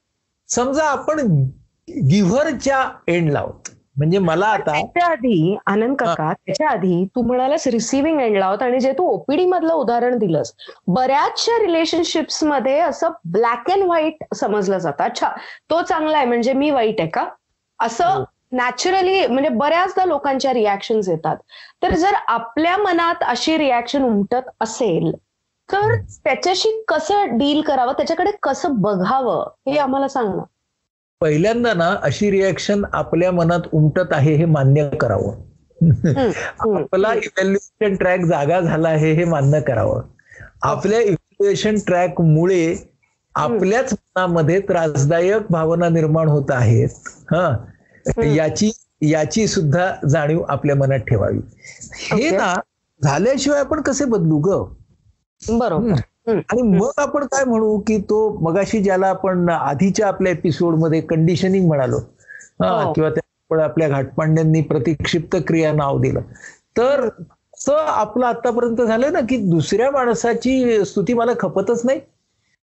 समजा 0.49 0.85
आपण 0.85 1.19
गिव्हरच्या 1.91 2.91
एंडला 3.09 3.39
आहोत. 3.39 3.60
म्हणजे 4.01 4.19
मला 4.19 4.47
आता 4.47 4.73
त्याच्या 4.73 5.07
आधी 5.07 5.57
आनंद 5.67 5.97
काका 5.97 6.33
त्याच्या 6.37 6.69
आधी 6.69 7.05
तू 7.17 7.23
म्हणालास 7.23 7.67
रिसिव्हिंग 7.67 8.21
एंडला 8.21 8.45
आहोत 8.45 8.63
आणि 8.63 8.79
जे 8.81 8.93
तू 8.93 9.07
ओपीडी 9.07 9.45
मधलं 9.47 9.73
उदाहरण 9.73 10.17
दिलंस 10.19 10.53
बऱ्याचशा 10.89 11.59
रिलेशनशिप्समध्ये 11.59 12.79
असं 12.81 13.11
ब्लॅक 13.33 13.71
अँड 13.71 13.83
व्हाईट 13.83 14.25
समजलं 14.35 14.79
जातं. 14.79 15.05
अच्छा 15.05 15.31
तो 15.71 15.81
चांगला 15.83 16.17
आहे 16.17 16.27
म्हणजे 16.27 16.53
मी 16.53 16.71
वाईट 16.71 17.01
आहे 17.01 17.09
का? 17.09 17.27
असं 17.81 18.09
हो. 18.09 18.25
नॅचरली 18.53 19.27
म्हणजे 19.27 19.49
बऱ्याचदा 19.49 20.05
लोकांच्या 20.05 20.53
रिॲक्शन 20.53 21.01
येतात. 21.09 21.37
तर 21.83 21.95
जर 21.95 22.15
आपल्या 22.29 22.77
मनात 22.77 23.25
अशी 23.25 23.59
रिॲक्शन 23.59 24.05
उमटत 24.05 24.49
असेल 24.61 25.13
तर 25.69 25.95
त्याच्याशी 26.25 26.71
कसं 26.89 27.37
डील 27.39 27.61
करावं 27.63 27.93
त्याच्याकडे 27.93 28.31
कसं 28.43 28.81
बघावं 28.81 29.45
हे 29.69 29.77
आम्हाला 29.79 30.09
सांग 30.09 30.35
ना. 30.37 30.43
पहिल्यांदा 31.21 31.73
ना 31.75 31.97
अशी 32.03 32.31
रिॲक्शन 32.31 32.85
आपल्या 32.93 33.33
मनात 33.33 33.61
उमटत 33.73 34.13
आहे 34.13 34.35
हे 34.35 34.45
मान्य 34.45 34.89
करावं. 35.01 35.35
आपला 36.77 37.13
इव्हॅल्युएशन 37.15 37.97
ट्रॅक 37.97 38.21
जागा 38.21 38.61
झाला 38.61 38.89
आहे 38.89 39.13
हे 39.13 39.25
मान्य 39.25 39.61
करावं. 39.61 40.03
आपल्या 40.63 41.01
इव्हॅल्युएशन 41.01 41.75
ट्रॅक 41.87 42.21
मुळे 42.21 42.77
आपल्याच 43.35 43.93
मनामध्ये 43.93 44.61
त्रासदायक 44.61 45.43
भावना 45.51 45.89
निर्माण 45.89 46.29
होत 46.29 46.51
आहेत. 46.51 46.89
हा. 47.31 47.57
याची 48.35 48.71
याची 49.03 49.47
सुद्धा 49.47 49.95
जाणीव 50.09 50.43
आपल्या 50.49 50.77
मनात 50.77 50.99
ठेवावी. 50.99 51.39
हे. 51.93 52.31
ना 52.31 52.55
झाल्याशिवाय 53.03 53.61
आपण 53.61 53.81
कसे 53.81 54.05
बदलू 54.05 54.39
ग? 54.39 54.65
बरोबर. 55.59 55.93
आणि 56.27 56.63
मग 56.63 56.91
आपण 56.97 57.25
काय 57.25 57.45
म्हणू 57.45 57.79
की 57.79 57.99
तो 57.99 58.39
मगाशी 58.39 58.83
ज्याला 58.83 59.07
आपण 59.07 59.49
आधीच्या 59.49 60.09
आपल्या 60.09 60.33
एपिसोडमध्ये 60.33 61.01
कंडिशनिंग 61.01 61.67
म्हणालो 61.67 61.97
हा. 62.63 62.93
किंवा 62.93 63.11
त्या 63.11 63.23
आपण 63.51 63.65
आपल्या 63.65 63.89
घाटपांड्यांनी 63.89 64.61
प्रतिक्षिप्त 64.61 65.37
क्रिया 65.47 65.73
नाव 65.73 65.99
दिलं. 65.99 66.21
तर 66.77 67.09
आपलं 67.71 68.27
आतापर्यंत 68.27 68.77
झालं 68.77 69.13
ना 69.13 69.21
की 69.21 69.37
दुसऱ्या 69.37 69.91
माणसाची 69.91 70.85
स्तुती 70.85 71.15
मला 71.15 71.33
खपतच 71.41 71.87
नाही. 71.87 72.01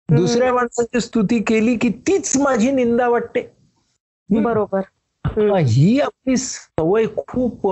दुसऱ्या 0.09 0.53
माणसाची 0.53 0.99
स्तुती 0.99 1.39
केली 1.39 1.75
की 1.75 1.89
तीच 1.89 2.37
माझी 2.37 2.71
निंदा 2.71 3.07
वाटते. 3.07 3.51
बरोबर. 4.29 4.81
ही 5.57 5.99
आपली 5.99 6.37
सवय 6.37 7.05
खूप 7.27 7.67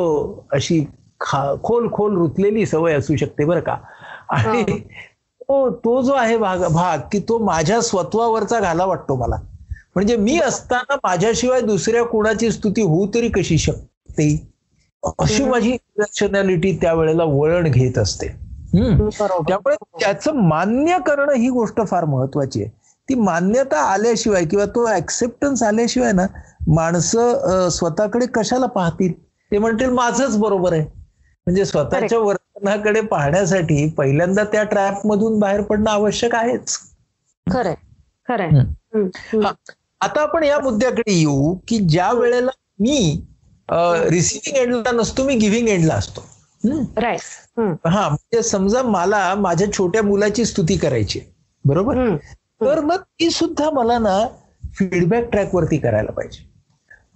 अशी 0.51 0.87
खा- 1.21 1.63
खोल 1.63 1.91
खोल 1.91 2.17
रुतलेली 2.17 2.65
सवय 2.65 2.93
असू 2.93 3.15
शकते 3.15 3.45
बरं 3.45 3.59
का. 3.59 3.77
आणि 4.29 4.63
तो 5.49 5.69
तो 5.75 6.01
जो 6.01 6.13
आहे 6.13 6.37
भाग 6.37 6.63
भाग 6.73 6.99
की 7.11 7.19
तो 7.19 7.37
माझ्या 7.45 7.81
स्वत्वावरचा 7.81 8.59
घाला 8.59 8.85
वाटतो 8.85 9.15
मला. 9.15 9.35
म्हणजे 9.95 10.15
मी 10.17 10.39
असताना 10.39 10.95
माझ्याशिवाय 11.03 11.61
दुसऱ्या 11.61 12.03
कोणाची 12.03 12.51
स्तुती 12.51 12.81
होऊ 12.81 13.07
तरी 13.13 13.29
कशी 13.29 13.57
शकते? 13.57 14.27
अशी. 15.19 15.43
माझी 15.43 15.77
पर्सनॅलिटी 15.97 16.77
त्यावेळेला 16.81 17.23
वळण 17.23 17.67
घेत 17.67 17.97
असते. 17.97 18.27
त्यामुळे 19.49 19.75
त्याचं 19.99 20.35
मान्य 20.37 20.97
करणं 21.07 21.33
ही 21.33 21.49
गोष्ट 21.49 21.81
फार 21.87 22.05
महत्वाची 22.05 22.61
आहे. 22.61 22.69
ती 23.09 23.15
मान्यता 23.15 23.81
आल्याशिवाय 23.83 24.45
किंवा 24.45 24.65
तो 24.65 24.87
ऍक्सेप्टन्स 24.89 25.63
आल्याशिवाय 25.63 26.11
ना 26.11 26.25
माणसं 26.67 27.69
स्वतःकडे 27.71 28.25
कशाला 28.25 28.65
पाहतील? 28.65 29.11
ते 29.51 29.57
म्हणतील 29.57 29.89
माझंच 29.89 30.37
बरोबर 30.37 30.73
आहे. 30.73 30.81
म्हणजे 31.47 31.65
स्वतःच्या 31.65 32.19
वर्तनाकडे 32.65 33.01
पाहण्यासाठी 33.01 33.89
पहिल्यांदा 33.89 34.43
त्या 34.43 34.63
ट्रॅप 34.63 35.05
मधून 35.07 35.39
बाहेर 35.39 35.61
पडणं 35.61 35.89
आवश्यक 35.89 36.35
आहेच 36.35 36.77
खरंय 37.47 37.75
खरंय. 38.27 38.49
हा. 39.43 39.51
आता 40.01 40.21
आपण 40.21 40.43
या 40.43 40.59
मुद्द्याकडे 40.59 41.13
येऊ 41.13 41.55
की 41.67 41.77
ज्या 41.79 42.11
वेळेला 42.11 42.51
मी 42.79 43.25
रिसिव्हिंग 44.09 44.57
एंडला 44.57 44.91
नसतो 44.91 45.23
मी 45.23 45.35
गिव्हिंग 45.35 45.67
एंडला 45.67 45.93
असतो. 45.93 46.21
राईट 46.97 47.59
हा 47.87 48.07
म्हणजे 48.09 48.41
समजा 48.43 48.81
मला 48.81 49.35
माझ्या 49.35 49.71
छोट्या 49.73 50.03
मुलाची 50.03 50.45
स्तुती 50.45 50.77
करायची 50.77 51.19
आहे. 51.19 51.29
बरोबर. 51.65 52.15
तर 52.61 52.79
मग 52.79 53.01
ती 53.19 53.29
सुद्धा 53.29 53.69
मला 53.69 53.97
ना 53.99 54.27
फीडबॅक 54.73 55.29
ट्रॅक 55.31 55.55
वरती 55.55 55.77
करायला 55.77 56.11
पाहिजे 56.11 56.49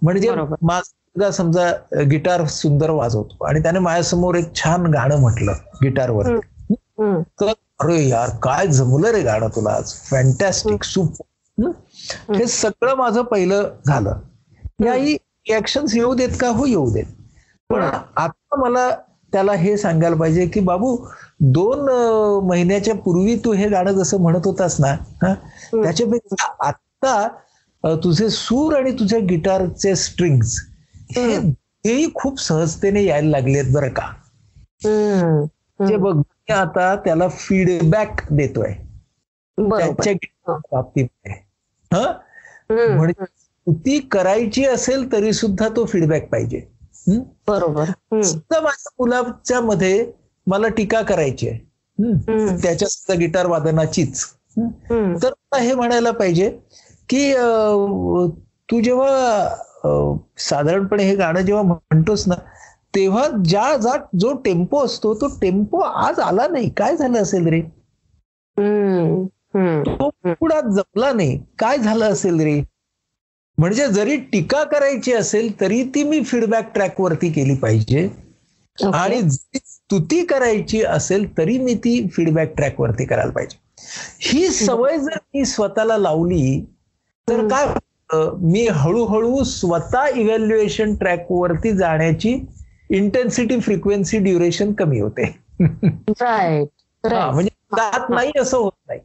म्हणजे 0.02 0.30
बरोबर. 0.30 0.56
माझा 0.62 0.96
मुलगा 1.20 1.30
समजा 1.32 2.02
गिटार 2.10 2.44
सुंदर 2.48 2.90
वाजवतो. 2.90 3.44
आणि 3.44 3.60
त्याने 3.62 3.78
माझ्यासमोर 3.78 4.34
एक 4.34 4.54
छान 4.54 4.86
गाणं 4.86 5.20
म्हटलं 5.20 5.52
गिटारवर. 5.82 6.36
तर 7.40 7.52
अरे 7.80 8.02
यार 8.08 8.28
काय 8.42 8.66
जमलं 8.66 9.10
रे 9.10 9.22
गाणं 9.22 9.48
तुला 9.48 9.70
आज? 9.70 9.92
फॅन्टॅस्टिक 10.10 10.84
सुपर 10.84 11.70
हे? 12.34 12.46
सगळं 12.46 12.94
माझं 12.96 13.22
पहिलं 13.22 13.68
झालं. 13.86 14.20
याही 14.84 15.14
रिॲक्शन्स 15.14 15.94
येऊ 15.94 16.14
देत 16.14 16.36
का? 16.40 16.48
हो 16.48 16.66
येऊ 16.66 16.90
देत. 16.90 17.04
पण 17.70 17.82
आता 18.16 18.56
मला 18.56 18.88
त्याला 19.32 19.52
हे 19.52 19.76
सांगायला 19.76 20.16
पाहिजे 20.16 20.46
की 20.46 20.60
बाबू 20.60 20.96
दोन 21.40 21.88
महिन्याच्या 22.48 22.94
पूर्वी 22.94 23.36
तू 23.44 23.52
हे 23.52 23.68
गाणं 23.68 23.92
जसं 23.92 24.20
म्हणत 24.20 24.46
होतास 24.46 24.80
ना 24.80 24.88
हा, 25.22 25.34
त्याच्यापेक्षा 25.72 26.52
आता 26.66 27.16
अं, 27.84 27.96
तुझे 27.96 28.28
सूर 28.30 28.74
आणि 28.76 28.90
तुझ्या 28.92 29.18
गिटारचे 29.18 29.94
स्ट्रिंग्स 29.96 30.56
हे 31.16 31.36
हेही 31.86 32.10
खूप 32.14 32.40
सहजतेने 32.40 33.04
यायला 33.04 33.30
लागलेत 33.30 33.64
बरं 33.72 33.88
का. 33.88 34.12
जे 35.86 35.96
बघ 35.96 36.16
मी 36.16 36.52
आता 36.52 36.96
त्याला 36.96 37.28
फीडबॅक 37.28 38.32
देतोय. 38.32 38.72
त्याच्या 39.78 40.12
हा. 41.92 42.12
हम्म. 42.70 42.96
म्हणजे 42.96 43.24
स्तुती 43.24 43.98
करायची 43.98 44.64
असेल 44.64 45.12
तरी 45.12 45.32
सुद्धा 45.32 45.68
तो 45.68 45.84
फीडबॅक 45.84 46.28
पाहिजे? 46.28 46.62
बरोबर. 47.48 47.84
माझ्या 48.12 48.90
मुलाच्या 48.98 49.60
मध्ये 49.60 50.12
मला 50.46 50.68
टीका 50.68 51.02
करायची 51.02 51.48
आहे. 51.48 51.58
त्याच्या 52.62 52.88
सुद्धा 52.88 53.14
गिटार 53.14 53.46
वादनाचीच. 53.46 54.24
तर 55.22 55.28
मला 55.28 55.58
हे 55.58 55.74
म्हणायला 55.74 56.10
पाहिजे 56.10 56.58
की 57.08 57.34
तू 58.70 58.80
जेव्हा 58.80 59.48
साधारणपणे 60.38 61.02
हे 61.04 61.14
गाणं 61.16 61.40
जेव्हा 61.40 61.62
म्हणतोस 61.62 62.26
ना 62.28 62.34
तेव्हा 62.94 63.26
ज्या 63.44 63.76
जा 63.76 63.96
जो 64.20 64.32
टेम्पो 64.44 64.84
असतो 64.84 65.14
तो 65.14 65.26
टेम्पो 65.42 65.78
आज 65.80 66.20
आला 66.20 66.46
नाही. 66.48 66.68
काय 66.76 66.96
झालं 66.96 67.22
असेल 67.22 67.46
रे. 67.48 67.60
तो 69.86 70.08
पुढा 70.26 70.60
जमला 70.60 71.12
नाही. 71.12 71.38
काय 71.58 71.78
झालं 71.78 72.12
असेल 72.12 72.40
रे? 72.40 72.60
म्हणजे 73.58 73.86
जरी 73.88 74.16
टीका 74.32 74.62
करायची 74.64 75.12
असेल 75.12 75.60
तरी 75.60 75.82
ती 75.94 76.02
मी 76.04 76.22
फीडबॅक 76.24 76.72
ट्रॅक 76.74 77.00
वरती 77.00 77.30
केली 77.32 77.54
पाहिजे. 77.54 78.08
आणि 78.78 79.20
जरी 79.22 79.58
स्तुती 79.58 80.24
करायची 80.24 80.82
असेल 80.82 81.26
तरी 81.38 81.58
मी 81.58 81.74
ती 81.74 82.06
फीडबॅक 82.12 82.54
ट्रॅक 82.56 82.80
वरती 82.80 83.04
करायला 83.04 83.32
पाहिजे. 83.32 83.58
ही 84.20 84.48
सवय 84.48 84.96
जर 84.98 85.18
मी 85.34 85.44
स्वतःला 85.44 85.96
लावली 85.98 86.60
तर. 87.28 87.46
काय 87.48 87.66
मी 88.14 88.66
हळूहळू 88.66 89.42
स्वतः 89.44 90.06
इव्हॅल्युएशन 90.14 90.94
ट्रॅक 90.94 91.26
वरती 91.32 91.72
जाण्याची 91.72 92.38
इंटेन्सिटी 92.90 93.60
फ्रिक्वेन्सी 93.60 94.18
ड्युरेशन 94.18 94.72
कमी 94.72 95.00
होते. 95.00 95.24
म्हणजे 95.60 97.50
जात 97.76 98.10
नाही 98.10 98.32
असं 98.40 98.58
होत 98.58 98.72
नाही. 98.88 99.00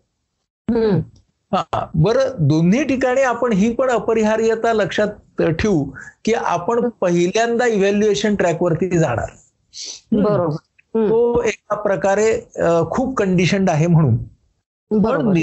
हा 1.52 1.86
बरं 1.96 2.48
दोन्ही 2.48 2.84
ठिकाणी 2.84 3.22
आपण 3.22 3.54
ही 3.54 3.74
पण 3.74 3.90
अपरिहार्यता 3.90 4.74
लक्षात 4.74 5.42
ठेवू 5.42 5.84
की 6.26 6.34
आपण 6.34 6.90
पहिल्यांदा 7.02 7.66
इव्हॅल्युएशन 7.66 8.36
ट्रॅक 8.36 8.64
वरती 8.64 8.98
जाणार. 9.00 9.30
बरोबर. 10.12 10.56
तो 10.96 11.42
एका 11.42 11.76
प्रकारे 11.76 12.40
खूप 12.92 13.16
कंडिशन्ड 13.18 13.70
आहे 13.70 13.88
म्हणून. 13.88 14.18
पण 14.92 15.34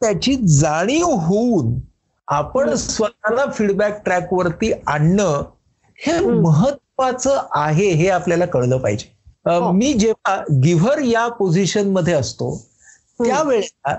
त्याची 0.00 0.34
जाणीव 0.34 1.06
होऊन 1.06 1.78
आपण 2.28 2.74
स्वतःला 2.74 3.44
फीडबॅक 3.50 4.02
ट्रॅक 4.04 4.32
वरती 4.32 4.72
आणणं 4.86 5.42
हे. 5.98 6.18
महत्वाचं 6.20 7.40
आहे 7.50 7.88
हे 7.90 8.08
आपल्याला 8.08 8.46
कळलं 8.46 8.78
पाहिजे 8.78 9.16
हो. 9.46 9.70
मी 9.72 9.92
जेव्हा 9.92 10.36
गिव्हर 10.64 10.98
या 10.98 11.26
पोझिशनमध्ये 11.28 12.14
असतो 12.14 12.56
त्यावेळेला 13.20 13.96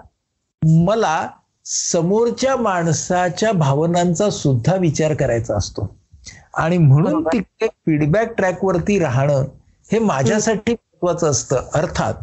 मला 0.83 1.27
समोरच्या 1.65 2.55
माणसाच्या 2.55 3.51
भावनांचा 3.51 4.29
सुद्धा 4.29 4.75
विचार 4.75 5.13
करायचा 5.13 5.55
असतो 5.57 5.87
आणि 6.53 6.77
म्हणून. 6.77 7.23
तिकडे 7.23 7.67
फीडबॅक 7.67 8.33
ट्रॅक 8.37 8.63
वरती 8.65 8.99
राहणं 8.99 9.43
हे 9.91 9.99
माझ्यासाठी 9.99 10.71
महत्वाचं 10.73 11.29
असतं 11.29 11.69
अर्थात 11.73 12.13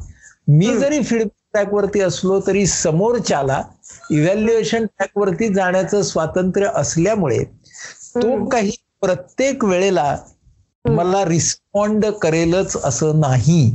मी. 0.49 0.77
जरी 0.79 1.03
फीडबॅक 1.03 1.31
ट्रॅक 1.53 1.75
वरती 1.75 2.01
असलो 2.01 2.41
तरी 2.47 2.67
समोरच्याला 2.67 3.63
इव्हॅल्युएशन 4.11 4.85
ट्रॅक 4.87 5.19
वरती 5.19 5.49
जाण्याचं 5.55 6.03
स्वातंत्र्य 6.03 6.71
असल्यामुळे 6.75 7.45
तो. 7.45 8.45
काही 8.49 8.71
प्रत्येक 9.01 9.65
वेळेला. 9.65 10.17
मला 10.85 11.25
रिस्पॉन्ड 11.25 12.07
करेलच 12.07 12.77
असं 12.85 13.21
नाही 13.21 13.71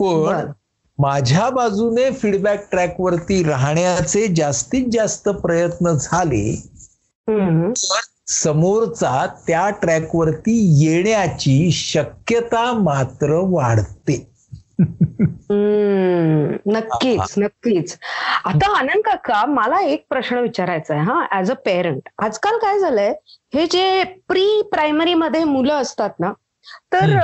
पण. 0.00 0.50
माझ्या 0.98 1.48
बाजूने 1.50 2.10
फीडबॅक 2.10 2.70
ट्रॅक 2.70 3.00
वरती 3.00 3.42
राहण्याचे 3.44 4.26
जास्तीत 4.26 4.86
जास्त 4.92 5.28
प्रयत्न 5.28 5.92
झाले. 5.92 6.54
तर 7.28 8.00
समोरचा 8.26 9.26
त्या 9.46 9.70
ट्रॅकवरती 9.70 10.84
येण्याची 10.84 11.70
शक्यता 11.72 12.72
मात्र 12.72 13.32
वाढते 13.42 14.33
नक्कीच 16.68 17.34
नक्कीच. 17.38 17.96
आता 18.46 18.76
आनंद 18.78 19.02
काका 19.04 19.44
मला 19.48 19.80
एक 19.82 20.04
प्रश्न 20.10 20.38
विचारायचा 20.38 20.94
आहे 20.94 21.02
हा 21.04 21.24
ऍज 21.32 21.50
अ 21.50 21.54
पेरेंट 21.64 22.08
आजकाल 22.18 22.56
काय 22.58 22.78
झालंय 22.78 23.12
हे 23.54 23.66
जे 23.66 24.02
प्री 24.28 24.46
प्रायमरी 24.70 25.14
मध्ये 25.16 25.44
मुलं 25.46 25.74
असतात 25.74 26.10
ना 26.20 26.32
तर 26.92 27.16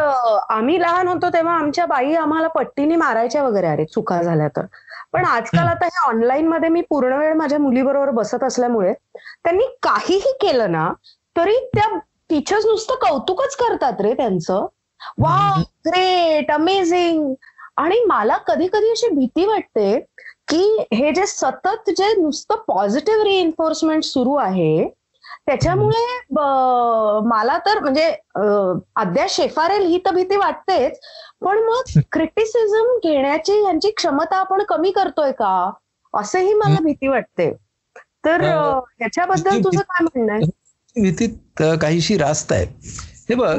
आम्ही 0.50 0.80
लहान 0.80 1.08
होतो 1.08 1.28
तेव्हा 1.28 1.54
आमच्या 1.54 1.84
बाई 1.86 2.14
आम्हाला 2.16 2.48
पट्टीने 2.48 2.96
मारायच्या 2.96 3.42
वगैरे 3.42 3.66
अरे 3.66 3.84
चुका 3.84 4.20
झाल्या 4.22 4.48
तर. 4.48 4.64
पण 5.12 5.24
आजकाल. 5.24 5.66
आता 5.68 5.86
हे 5.86 5.98
ऑनलाईन 6.08 6.48
मध्ये 6.48 6.68
मी 6.68 6.80
पूर्ण 6.90 7.16
वेळ 7.18 7.34
माझ्या 7.34 7.58
मुलीबरोबर 7.58 8.10
बसत 8.12 8.44
असल्यामुळे 8.44 8.92
त्यांनी 9.14 9.64
काहीही 9.82 10.32
केलं 10.40 10.72
ना 10.72 10.88
तरी 11.36 11.56
त्या 11.74 11.88
टीचर्स 12.30 12.66
नुसतं 12.66 12.94
कौतुकच 13.00 13.56
करतात 13.56 14.00
रे 14.00 14.12
त्यांचं. 14.14 14.66
वा. 15.18 15.62
ग्रेट 15.86 16.50
अमेझिंग 16.50 17.34
आणि 17.76 18.04
मला 18.06 18.36
कधी 18.36 18.66
कधी 18.66 18.90
अशी 18.90 19.08
भीती 19.08 19.46
वाटते 19.46 19.98
की 20.48 20.86
हे 20.94 21.12
जे 21.12 21.26
सतत 21.26 21.90
जे 21.90 22.12
नुसतं 22.22 22.54
पॉझिटिव्ह 22.68 23.22
रिएन्फोर्समेंट 23.24 24.04
सुरू 24.04 24.34
आहे 24.34 24.88
त्याच्यामुळे 25.46 26.04
मला 27.28 27.58
तर 27.58 27.78
म्हणजे 27.80 28.04
अं, 28.10 28.78
अद्याप 28.96 29.28
शेफारेल 29.28 29.86
ही 29.86 29.98
तर 29.98 30.14
भीती 30.14 30.36
वाटतेच. 30.36 31.00
पण 31.40 31.58
मग 31.58 32.00
क्रिटिसिझम 32.12 32.96
घेण्याची 33.04 33.62
यांची 33.62 33.90
क्षमता 33.90 34.36
आपण 34.36 34.62
कमी 34.62 34.90
करतोय 34.90 35.32
का? 35.32 35.70
असंही 36.14 36.54
मला 36.54 36.76
भीती 36.84 37.08
वाटते. 37.08 37.50
तर 38.24 38.44
अं, 38.44 38.78
ह्याच्याबद्दल 38.98 39.50
तुझं 39.64 39.80
काय 39.80 40.04
म्हणणं 40.04 40.32
आहे? 40.32 41.02
भीतीत 41.02 41.62
अ, 41.62 41.74
काहीशी 41.74 42.16
रास्त 42.18 42.52
आहे. 42.52 42.64
हे 43.28 43.34
बघ 43.34 43.58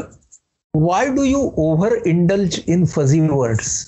why 0.73 1.07
do 1.07 1.23
you 1.23 1.49
overindulge 2.05 2.59
in 2.67 2.85
fuzzy 2.85 3.19
words 3.19 3.85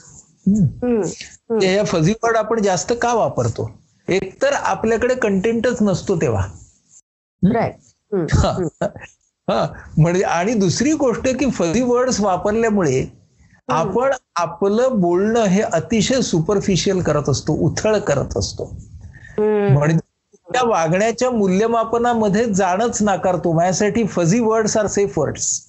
या 1.63 1.83
फझी 1.83 2.13
वर्ड 2.23 2.37
आपण 2.37 2.61
जास्त 2.61 2.93
का 3.01 3.13
वापरतो? 3.13 3.69
एकतर 4.09 4.53
आपल्याकडे 4.53 5.15
कंटेंटच 5.15 5.77
नसतो 5.81 6.15
तेव्हा. 6.15 6.43
हम्म, 8.13 8.25
हम्म. 8.47 8.85
हा. 9.51 9.67
म्हणजे 9.97 10.21
आणि 10.21 10.53
दुसरी 10.53 10.93
गोष्ट 10.93 11.27
की 11.27 11.49
फझी 11.49 11.81
वर्ड्स 11.81 12.19
वापरल्यामुळे 12.21 13.05
आपण 13.67 14.11
आपलं 14.35 15.01
बोलणं 15.01 15.43
हे 15.43 15.61
अतिशय 15.61 16.21
सुपरफिशियल 16.21 17.01
करत 17.01 17.29
असतो 17.29 17.53
उथळ 17.53 17.97
करत 17.97 18.37
असतो. 18.37 18.75
म्हणजे 19.73 19.97
त्या 20.53 20.61
वागण्याच्या 20.63 21.29
मूल्यमापनामध्ये 21.31 22.53
जाणंच 22.53 23.01
नाकारतो. 23.01 23.51
माझ्यासाठी 23.51 24.03
fuzzy 24.07 24.39
words 24.39 24.77
are 24.77 24.87
safe 24.87 25.19
words 25.19 25.61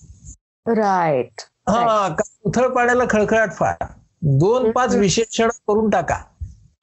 right 0.67 1.41
हा 1.69 2.09
का 2.09 2.23
उथळ 2.45 2.69
पाण्याला 2.69 3.05
खळखळाट 3.11 3.53
फार. 3.53 3.85
दोन 4.23 4.71
पाच 4.71 4.95
विशेषण 4.95 5.49
करून 5.69 5.91
टाका. 5.91 6.17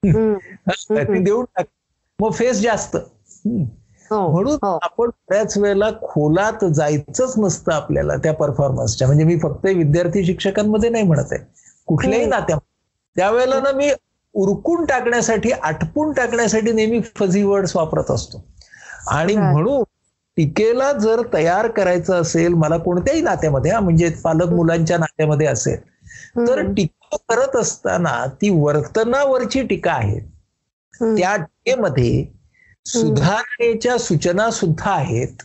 देऊन 0.04 1.44
टाका. 1.44 1.70
मग 2.18 2.32
फेस 2.32 2.60
जास्त. 2.60 2.96
हो, 4.10 4.32
म्हणून 4.32 4.54
हो. 4.54 4.78
आपण 4.82 5.08
बऱ्याच 5.08 5.58
वेळेला 5.58 5.90
खोलात 6.02 6.64
जायचंच 6.64 7.34
नसतं 7.38 7.72
आपल्याला 7.72 8.16
त्या 8.16 8.34
परफॉर्मन्सच्या. 8.34 9.06
म्हणजे 9.08 9.24
मी 9.24 9.38
फक्त 9.38 9.66
विद्यार्थी 9.66 10.24
शिक्षकांमध्ये 10.24 10.90
नाही 10.90 11.04
म्हणत 11.04 11.32
आहे. 11.32 11.40
कुठल्याही. 11.86 12.26
नात्या 12.26 12.56
त्यावेळेला 13.16 13.60
ना 13.60 13.72
मी 13.72 13.90
उरकून 14.34 14.84
टाकण्यासाठी 14.84 15.50
आटपून 15.52 16.12
टाकण्यासाठी 16.12 16.72
नेहमी 16.72 17.00
फझी 17.16 17.42
वर्ड्स 17.42 17.76
वापरत 17.76 18.10
असतो. 18.10 18.44
आणि. 19.08 19.36
म्हणून 19.36 19.82
टीकेला 20.36 20.92
जर 20.92 21.20
तयार 21.32 21.68
करायचं 21.70 22.20
असेल 22.20 22.54
मला 22.54 22.76
कोणत्याही 22.78 23.20
नात्यामध्ये 23.20 23.78
म्हणजे 23.78 24.08
पालक 24.24 24.52
मुलांच्या 24.52 24.98
नात्यामध्ये 24.98 25.46
असेल 25.46 25.80
तर. 26.38 26.60
टीका 26.72 27.16
करत 27.28 27.56
असताना 27.56 28.24
ती 28.42 28.48
वर्तनावरची 28.50 29.62
टीका 29.62 29.92
आहे. 29.92 30.18
त्या 30.94 31.34
टीकेमध्ये 31.36 32.24
सुधारणेच्या 32.86 33.96
सूचना 33.98 34.50
सुद्धा 34.50 34.90
आहेत. 34.90 35.42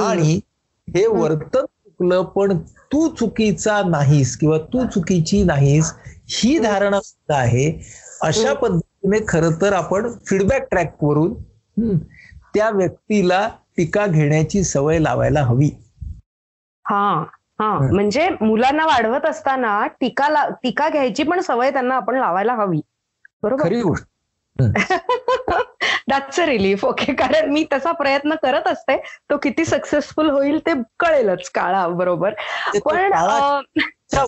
आणि 0.00 0.40
हे 0.88 1.06
वर्तन 1.06 1.64
चुकलं 1.64 2.22
पण 2.26 2.56
तू 2.92 3.08
चुकीचा 3.14 3.80
नाहीस 3.88 4.36
किंवा 4.36 4.58
तू 4.72 4.86
चुकीची 4.86 5.42
नाहीस 5.44 5.92
ही 6.32 6.58
धारणा 6.58 7.00
सुद्धा 7.00 7.38
आहे. 7.38 7.70
अशा 8.22 8.52
पद्धतीने 8.54 9.18
खरं 9.28 9.60
तर 9.62 9.72
आपण 9.72 10.10
फीडबॅक 10.26 10.66
ट्रॅक 10.70 11.02
वरून 11.04 11.34
त्या 12.54 12.70
व्यक्तीला 12.70 13.48
टीका 13.80 14.06
घेण्याची 14.06 14.62
सवय 14.64 14.98
लावायला 14.98 15.42
हवी. 15.42 15.70
हा 16.86 17.02
हा. 17.60 17.68
म्हणजे 17.82 18.28
मुलांना 18.40 18.86
वाढवत 18.86 19.26
असताना 19.26 19.86
टीका 20.00 20.28
टीका 20.62 20.88
घ्यायची 20.88 21.22
पण 21.22 21.40
सवय 21.40 21.70
त्यांना 21.70 21.94
आपण 21.94 22.18
लावायला 22.18 22.54
हवी. 22.54 22.80
बरोबर? 23.42 23.62
खरी 23.62 23.80
गोष्ट. 23.82 24.06
दॅट्स 26.08 26.40
अ 26.40 26.44
रिलीफ 26.46 26.84
ओके 26.84 27.12
कारण 27.14 27.50
मी 27.52 27.64
तसा 27.72 27.92
प्रयत्न 27.92 28.34
करत 28.42 28.66
असते. 28.68 28.96
तो 29.30 29.36
किती 29.36 29.64
सक्सेसफुल 29.64 30.30
होईल 30.30 30.58
ते 30.58 30.72
कळेलच 30.98 31.48
काळा 31.50 31.86
बरोबर? 31.94 32.34
पण 32.84 33.12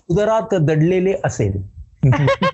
उदरात 0.08 0.54
दडलेले 0.60 1.14
असेल. 1.24 1.62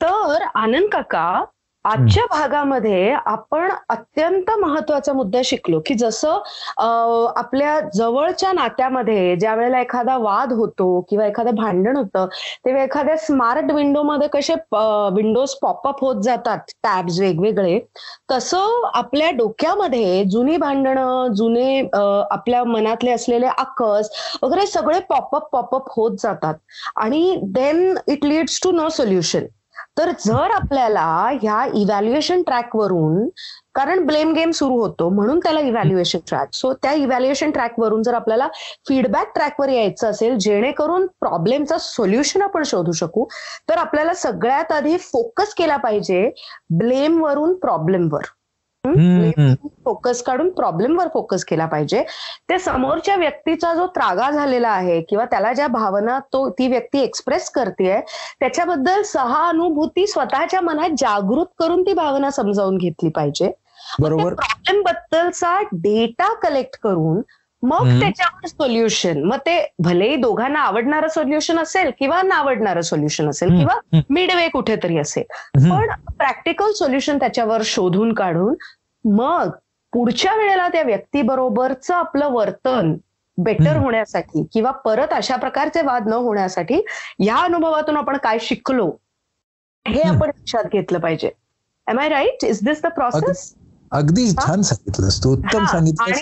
तर 0.00 0.42
आनंद 0.54 0.88
काका 0.92 1.26
आजच्या 1.86 2.24
भागामध्ये 2.30 3.12
आपण 3.26 3.70
अत्यंत 3.88 4.50
महत्त्वाचा 4.60 5.12
मुद्दा 5.12 5.40
शिकलो 5.44 5.80
की 5.86 5.94
जसं 5.94 6.38
आपल्या 7.36 7.78
जवळच्या 7.94 8.52
नात्यामध्ये 8.52 9.36
ज्या 9.36 9.54
वेळेला 9.54 9.80
एखादा 9.80 10.16
वाद 10.16 10.52
होतो 10.52 10.88
किंवा 11.10 11.26
एखादं 11.26 11.54
भांडण 11.54 11.96
होतं 11.96 12.26
तेव्हा 12.64 12.82
एखाद्या 12.82 13.16
स्मार्ट 13.16 13.70
विंडोमध्ये 13.72 14.28
कसे 14.28 14.54
विंडोज 15.14 15.54
पॉपअप 15.62 16.00
होत 16.00 16.22
जातात 16.22 16.72
टॅब्स 16.84 17.20
वेगवेगळे 17.20 17.78
तसं 18.30 18.88
आपल्या 18.94 19.30
डोक्यामध्ये 19.36 20.24
जुनी 20.30 20.56
भांडणं 20.56 21.32
जुने 21.34 21.80
आपल्या 22.30 22.64
मनातले 22.64 23.10
असलेले 23.10 23.46
आकस 23.48 24.10
वगैरे 24.42 24.66
सगळे 24.66 25.00
पॉपअप 25.08 25.48
पॉपअप 25.52 25.88
होत 25.90 26.16
जातात. 26.20 26.54
आणि 26.96 27.36
then 27.44 27.94
it 28.08 28.24
leads 28.24 28.60
to 28.62 28.70
no 28.72 28.88
solution 28.88 29.44
तर 29.96 30.10
जर 30.20 30.50
आपल्याला 30.50 31.04
ह्या 31.42 31.64
इव्हॅल्युएशन 31.74 32.42
ट्रॅकवरून 32.42 33.28
कारण 33.74 34.04
ब्लेम 34.06 34.32
गेम 34.32 34.50
सुरू 34.50 34.78
होतो 34.78 35.08
म्हणून 35.08 35.38
त्याला 35.38 35.60
इव्हॅल्युएशन 35.60 36.18
ट्रॅक 36.28 36.54
सो 36.54 36.72
त्या 36.72 36.92
इव्हॅल्युएशन 36.92 37.50
ट्रॅकवरून 37.50 38.02
जर 38.02 38.14
आपल्याला 38.14 38.48
फीडबॅक 38.88 39.32
ट्रॅकवर 39.34 39.68
यायचं 39.68 40.10
असेल 40.10 40.36
जेणेकरून 40.38 41.06
प्रॉब्लेमचा 41.20 41.78
सोल्युशन 41.78 42.42
आपण 42.42 42.62
शोधू 42.62 42.92
शकू 42.92 43.26
तर 43.68 43.78
आपल्याला 43.78 44.14
सगळ्यात 44.14 44.72
आधी 44.72 44.96
फोकस 45.02 45.54
केला 45.54 45.76
पाहिजे 45.76 46.28
ब्लेम 46.70 47.22
वरून 47.22 47.54
प्रॉब्लेमवर 47.54 48.24
फोकस 49.84 50.22
काढून 50.22 50.50
प्रॉब्लेमवर 50.50 51.08
फोकस 51.14 51.44
केला 51.44 51.66
पाहिजे. 51.66 52.04
त्या 52.48 52.58
समोरच्या 52.58 53.16
व्यक्तीचा 53.16 53.74
जो 53.74 53.86
त्रागा 53.86 54.30
झालेला 54.30 54.68
आहे 54.68 55.00
किंवा 55.00 55.24
त्याला 55.24 55.52
ज्या 55.52 55.66
भावना 55.66 56.18
तो 56.18 56.50
ती 56.50 56.68
व्यक्ती 56.68 57.00
एक्सप्रेस 57.00 57.50
करते 57.50 58.00
त्याच्याबद्दल 58.40 59.02
सहानुभूती 59.02 60.06
स्वतःच्या 60.06 60.60
मनात 60.60 60.90
जागृत 60.98 61.46
करून 61.58 61.82
ती 61.82 61.92
भावना 61.92 62.30
समजावून 62.30 62.76
घेतली 62.76 63.08
पाहिजे. 63.08 63.52
बरोबर. 64.00 64.34
प्रॉब्लेम 64.34 64.82
बद्दलचा 64.82 65.60
डेटा 65.72 66.34
कलेक्ट 66.34 66.80
करून 66.82 67.20
मग. 67.66 67.86
त्याच्यावर 68.00 68.46
सोल्युशन 68.48 69.22
मग 69.24 69.38
ते 69.46 69.58
भलेही 69.78 70.16
दोघांना 70.16 70.60
आवडणारं 70.60 71.08
सोल्युशन 71.08 71.58
असेल 71.58 71.90
किंवा 71.98 72.20
नावडणारं 72.22 72.80
सोल्युशन 72.82 73.28
असेल. 73.30 73.48
किंवा. 73.50 73.78
मिडवे 74.10 74.48
कुठेतरी 74.48 74.98
असेल. 74.98 75.24
पण 75.70 75.90
प्रॅक्टिकल 76.18 76.72
सोल्युशन 76.72 77.18
त्याच्यावर 77.18 77.62
शोधून 77.64 78.12
काढून 78.14 78.54
मग 79.04 79.50
पुढच्या 79.92 80.34
वेळेला 80.36 80.68
त्या 80.68 80.82
व्यक्तीबरोबरचं 80.82 81.94
आपलं 81.94 82.28
वर्तन 82.32 82.94
बेटर. 83.38 83.76
होण्यासाठी 83.76 84.44
किंवा 84.52 84.70
परत 84.84 85.12
अशा 85.12 85.36
प्रकारचे 85.36 85.82
वाद 85.82 86.08
न 86.08 86.12
होण्यासाठी 86.12 86.80
या 87.20 87.36
अनुभवातून 87.38 87.96
आपण 87.96 88.16
काय 88.22 88.38
शिकलो 88.40 88.90
हे. 89.86 90.02
आपण 90.02 90.28
लक्षात 90.28 90.64
घेतलं 90.72 90.98
पाहिजे 90.98 91.30
am 91.86 91.98
I 92.00 92.08
right 92.08 92.44
is 92.44 92.60
this 92.64 92.82
the 92.82 92.86
process 92.94 93.52
अगदी? 93.92 94.30
छान 94.36 94.62
सांगितलंस 94.62 95.22
तू 95.24 95.32
उत्तम 95.32 95.64
सांगितलंस 95.66 96.20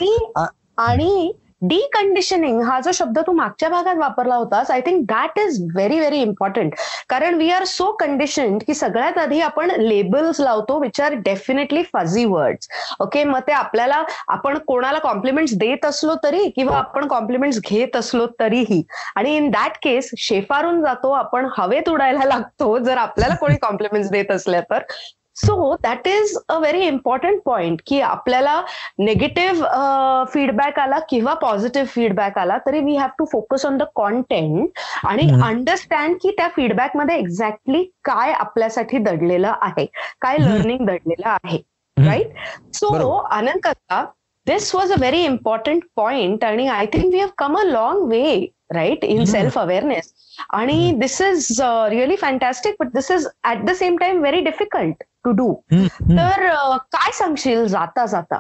आणि 0.79 1.33
डिकंडिशनिंग 1.63 2.61
हा 2.63 2.79
जो 2.81 2.93
शब्द 2.93 3.19
तू 3.19 3.33
मागच्या 3.33 3.69
भागात 3.69 3.97
वापरला 3.97 4.35
होतास 4.35 4.71
I 4.71 4.81
think 4.81 5.05
that 5.09 5.39
is 5.39 5.61
very 5.75 5.99
very 5.99 6.21
important 6.21 6.75
कारण 7.09 7.35
वी 7.35 7.49
आर 7.51 7.65
सो 7.65 7.91
कंडिशन्ड 7.93 8.63
की 8.67 8.75
सगळ्यात 8.75 9.19
आधी 9.19 9.41
आपण 9.41 9.71
लेबल्स 9.81 10.41
लावतो 10.41 10.79
which 10.81 11.01
are 11.01 11.15
definitely 11.25 11.83
fuzzy 11.93 12.25
words 12.25 12.69
okay 13.01 13.25
मग 13.25 13.41
ते 13.47 13.53
आपल्याला 13.53 14.03
आपण 14.29 14.59
कोणाला 14.59 14.99
कॉम्प्लिमेंट्स 14.99 15.55
देत 15.55 15.87
असलो 15.87 16.15
तरी 16.25 16.49
किंवा 16.57 16.77
आपण 16.79 17.07
कॉम्प्लिमेंट्स 17.09 17.61
घेत 17.65 17.97
असलो 17.97 18.27
तरीही. 18.41 18.83
आणि 19.17 19.37
इन 19.37 19.51
दॅट 19.51 19.77
केस 19.83 20.11
शेफारून 20.19 20.81
जातो 20.83 21.11
आपण 21.13 21.49
हवेत 21.59 21.89
उडायला 21.89 22.25
लागतो 22.25 22.79
जर 22.79 22.97
आपल्याला 22.99 23.35
कोणी 23.35 23.57
कॉम्प्लिमेंट्स 23.63 24.11
देत 24.11 24.31
असल्या 24.31 24.61
तर. 24.61 24.83
So 25.37 25.75
that 25.83 26.07
is 26.09 26.37
a 26.49 26.59
very 26.59 26.87
important 26.87 27.40
point 27.44 27.81
की 27.87 28.01
आपल्याला 28.01 28.61
नेगेटिव्ह 28.99 29.64
फीडबॅक 30.25 30.79
आला 30.79 30.99
किंवा 31.09 31.35
पॉझिटिव्ह 31.35 31.88
फीडबॅक 31.88 32.38
आला 32.38 32.59
तरी 32.66 32.81
we 32.81 32.97
have 32.97 33.09
to 33.18 33.25
focus 33.25 33.66
on 33.66 33.77
the 33.77 33.83
content 33.94 34.79
आणि 35.07 35.29
अंडरस्टँड 35.42 36.16
की 36.23 36.31
त्या 36.31 36.49
फीडबॅकमध्ये 36.49 37.18
एक्झॅक्टली 37.18 37.85
काय 38.05 38.33
आपल्यासाठी 38.33 38.99
दडलेलं 38.99 39.53
आहे 39.61 39.87
काय 40.20 40.38
लर्निंग 40.38 40.87
दडलेलं 40.87 41.29
आहे 41.29 41.59
right 41.97 42.75
so 42.75 43.11
Anand 43.16 43.66
this 44.47 44.75
was 44.75 44.93
a 44.93 44.97
very 44.99 45.25
important 45.25 45.83
point 45.97 46.45
आणि 46.45 46.67
I 46.69 46.87
think 46.87 47.13
we 47.13 47.21
have 47.21 47.29
come 47.39 47.59
a 47.59 47.63
long 47.65 48.07
way 48.09 48.25
right 48.75 49.05
in 49.05 49.25
self 49.25 49.59
awareness 49.59 50.13
आणि 50.51 50.91
this 50.99 51.21
is 51.23 51.47
really 51.91 52.17
fantastic 52.17 52.77
but 52.81 52.89
this 52.95 53.11
is 53.11 53.27
at 53.51 53.65
the 53.67 53.75
same 53.79 53.97
time 53.97 54.21
very 54.21 54.41
difficult 54.41 55.05
to 55.25 55.31
do 55.33 55.53
तर 55.73 56.47
काय 56.93 57.13
सांगशील 57.19 57.67
जाता 57.67 58.07
जाता? 58.07 58.39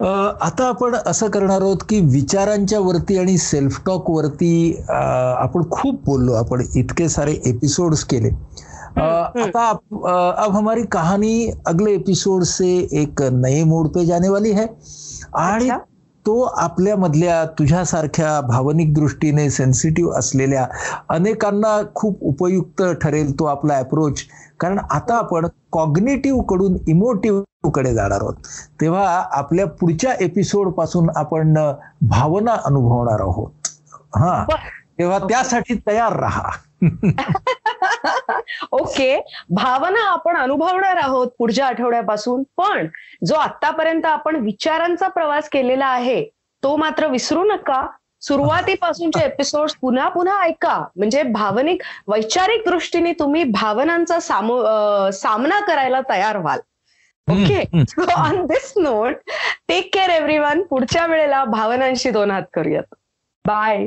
आता 0.00 0.66
आपण 0.68 0.94
असं 1.06 1.30
करणार 1.30 1.60
आहोत 1.60 1.82
की 1.88 2.00
विचारांच्या 2.12 2.78
वरती 2.80 3.18
आणि 3.18 3.36
सेल्फ 3.38 3.78
टॉक 3.86 4.10
वरती 4.10 4.82
आपण 4.88 5.68
खूप 5.70 6.02
बोललो. 6.04 6.32
आपण 6.34 6.62
इतके 6.76 7.08
सारे 7.08 7.32
एपिसोड्स 7.46 8.04
केले. 8.04 8.30
आता 9.00 9.68
अब 10.38 10.52
हमारी 10.52 10.82
कहानी 10.86 11.50
अगले 11.66 11.90
एपिसोड 11.90 12.42
से 12.42 12.88
एक 12.92 13.22
नए 13.22 13.64
मोड 13.64 13.88
पे 13.88 14.04
जाने 14.06 14.28
वाली 14.28 14.50
है। 14.50 14.66
आणि 15.34 15.70
तो 16.26 16.40
आपल्यामधल्या 16.40 17.44
तुझ्यासारख्या 17.44 18.40
भावनिक 18.40 18.94
दृष्टीने 18.94 19.50
सेन्सिटिव्ह 19.50 20.18
असलेल्या 20.18 20.66
अनेकांना 21.08 21.82
खूप 21.94 22.18
उपयुक्त 22.22 22.82
ठरेल 23.02 23.38
तो 23.38 23.44
आपला 23.44 23.76
अप्रोच 23.76 24.22
कारण 24.60 24.78
आता 24.90 25.16
आपण 25.16 25.46
कॉग्नेटिव्हकडून 25.72 26.76
इमोटिव्हकडे 26.88 27.94
जाणार 27.94 28.18
आहोत. 28.20 28.34
तेव्हा 28.80 29.24
आपल्या 29.32 29.66
पुढच्या 29.66 30.12
एपिसोडपासून 30.20 31.10
आपण 31.16 31.54
भावना 32.02 32.56
अनुभवणार 32.64 33.20
आहोत. 33.20 33.50
हा. 34.16 34.44
तेव्हा 34.98 35.18
त्यासाठी 35.18 35.74
तयार 35.86 36.20
राहा. 36.20 36.50
ओके. 38.72 39.20
भावना 39.50 40.06
आपण 40.10 40.36
अनुभवणार 40.36 40.96
आहोत 40.96 41.28
पुढच्या 41.38 41.66
आठवड्यापासून 41.66 42.42
पण 42.56 42.86
जो 43.26 43.34
आतापर्यंत 43.34 44.06
आपण 44.06 44.36
विचारांचा 44.36 45.08
प्रवास 45.08 45.48
केलेला 45.48 45.86
आहे 45.86 46.24
तो 46.62 46.76
मात्र 46.76 47.06
विसरू 47.06 47.44
नका. 47.44 47.86
सुरुवातीपासूनचे 48.22 49.24
एपिसोड 49.24 49.70
पुन्हा 49.80 50.08
पुन्हा 50.08 50.40
ऐका. 50.42 50.76
म्हणजे 50.96 51.22
भावनिक 51.22 51.82
वैचारिक 52.08 52.68
दृष्टीने 52.68 53.12
तुम्ही 53.12 53.42
भावनांचा 53.44 54.18
सामना 55.12 55.60
करायला 55.60 56.00
तयार 56.10 56.36
व्हाल. 56.36 56.60
Okay. 57.28 57.60
On 58.14 58.44
this 58.46 58.72
note 58.76 59.30
take 59.68 59.88
care 59.94 60.10
everyone 60.38 60.62
पुढच्या 60.62 61.06
वेळेला 61.06 61.44
भावनांशी 61.44 62.10
दोन 62.10 62.30
हात 62.30 62.42
करूयात. 62.54 62.94
बाय 63.44 63.86